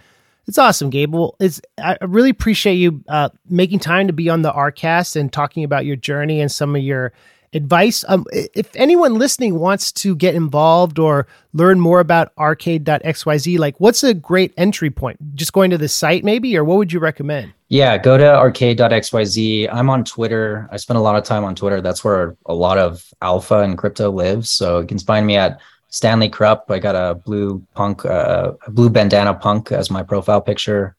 it's 0.48 0.58
awesome, 0.58 0.90
Gabe. 0.90 1.14
Well, 1.14 1.36
it's 1.40 1.62
I 1.82 1.98
really 2.02 2.32
appreciate 2.32 2.74
you 2.74 3.04
uh, 3.08 3.30
making 3.48 3.80
time 3.80 4.08
to 4.08 4.14
be 4.14 4.28
on 4.30 4.42
the 4.42 4.52
RCast 4.52 5.16
and 5.16 5.32
talking 5.32 5.64
about 5.64 5.86
your 5.86 5.96
journey 5.96 6.42
and 6.42 6.52
some 6.52 6.76
of 6.76 6.82
your 6.82 7.14
advice. 7.54 8.06
Um, 8.08 8.26
if 8.32 8.74
anyone 8.76 9.16
listening 9.16 9.60
wants 9.60 9.92
to 9.94 10.16
get 10.16 10.36
involved 10.36 11.00
or 11.00 11.28
learn 11.54 11.80
more 11.80 12.00
about 12.00 12.32
arcade.xyz, 12.38 13.60
like 13.60 13.80
what's 13.80 14.04
a 14.04 14.14
great 14.14 14.54
entry 14.58 14.90
point? 14.90 15.36
Just 15.36 15.54
going 15.54 15.72
to 15.72 15.78
the 15.78 15.88
site 15.88 16.24
maybe, 16.24 16.56
or 16.58 16.64
what 16.64 16.78
would 16.78 16.94
you 16.94 17.00
recommend? 17.00 17.54
Yeah, 17.70 17.98
go 17.98 18.18
to 18.18 18.36
arcade.xyz. 18.36 19.70
I'm 19.72 19.90
on 19.90 20.04
Twitter. 20.04 20.68
I 20.72 20.78
spend 20.78 20.98
a 20.98 21.02
lot 21.02 21.16
of 21.16 21.24
time 21.24 21.44
on 21.44 21.56
Twitter. 21.56 21.82
That's 21.82 22.04
where 22.04 22.36
a 22.46 22.54
lot 22.54 22.78
of 22.78 23.14
alpha 23.22 23.60
and 23.60 23.78
crypto 23.78 24.12
lives. 24.12 24.50
So 24.50 24.80
you 24.80 24.88
can 24.88 25.00
find 25.00 25.26
me 25.26 25.38
at 25.38 25.60
Stanley 25.90 26.30
Krupp. 26.30 26.70
I 26.70 26.80
got 26.80 26.96
a 26.96 27.16
blue 27.16 27.66
punk, 27.76 28.06
uh, 28.06 28.54
a 28.66 28.72
blue 28.72 28.90
bandana 28.90 29.34
punk 29.34 29.72
as 29.72 29.92
my 29.92 30.04
profile 30.04 30.42
picture. 30.42 30.96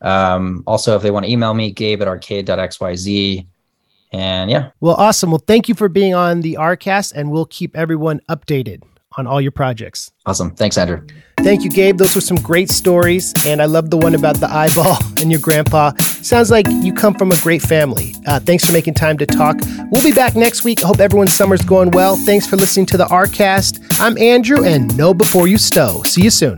Um, 0.00 0.62
also, 0.66 0.96
if 0.96 1.02
they 1.02 1.10
want 1.10 1.24
to 1.24 1.32
email 1.32 1.54
me, 1.54 1.70
gabe 1.70 2.02
at 2.02 2.08
arcade.xyz. 2.08 3.46
And 4.12 4.50
yeah. 4.50 4.70
Well, 4.80 4.94
awesome. 4.94 5.30
Well, 5.30 5.42
thank 5.46 5.68
you 5.68 5.74
for 5.74 5.88
being 5.88 6.14
on 6.14 6.42
the 6.42 6.54
Arcast, 6.60 7.12
and 7.14 7.30
we'll 7.30 7.46
keep 7.46 7.76
everyone 7.76 8.20
updated 8.28 8.82
on 9.16 9.26
all 9.26 9.40
your 9.40 9.52
projects. 9.52 10.10
Awesome. 10.26 10.54
Thanks, 10.54 10.76
Andrew. 10.78 11.06
Thank 11.38 11.62
you, 11.62 11.70
Gabe. 11.70 11.98
Those 11.98 12.14
were 12.14 12.20
some 12.20 12.38
great 12.38 12.70
stories. 12.70 13.34
And 13.46 13.60
I 13.60 13.66
love 13.66 13.90
the 13.90 13.96
one 13.96 14.14
about 14.14 14.36
the 14.36 14.50
eyeball 14.50 14.98
and 15.20 15.30
your 15.30 15.40
grandpa. 15.40 15.92
Sounds 15.98 16.50
like 16.50 16.66
you 16.68 16.92
come 16.92 17.14
from 17.14 17.30
a 17.30 17.36
great 17.36 17.62
family. 17.62 18.14
Uh, 18.26 18.40
thanks 18.40 18.64
for 18.64 18.72
making 18.72 18.94
time 18.94 19.18
to 19.18 19.26
talk. 19.26 19.56
We'll 19.90 20.02
be 20.02 20.12
back 20.12 20.34
next 20.36 20.64
week. 20.64 20.82
I 20.82 20.86
hope 20.86 21.00
everyone's 21.00 21.34
summer's 21.34 21.62
going 21.62 21.90
well. 21.90 22.16
Thanks 22.16 22.46
for 22.46 22.56
listening 22.56 22.86
to 22.86 22.96
the 22.96 23.06
Arcast. 23.06 23.84
I'm 24.00 24.16
Andrew, 24.18 24.64
and 24.64 24.96
know 24.96 25.12
before 25.12 25.46
you 25.46 25.58
stow. 25.58 26.02
See 26.04 26.22
you 26.22 26.30
soon. 26.30 26.52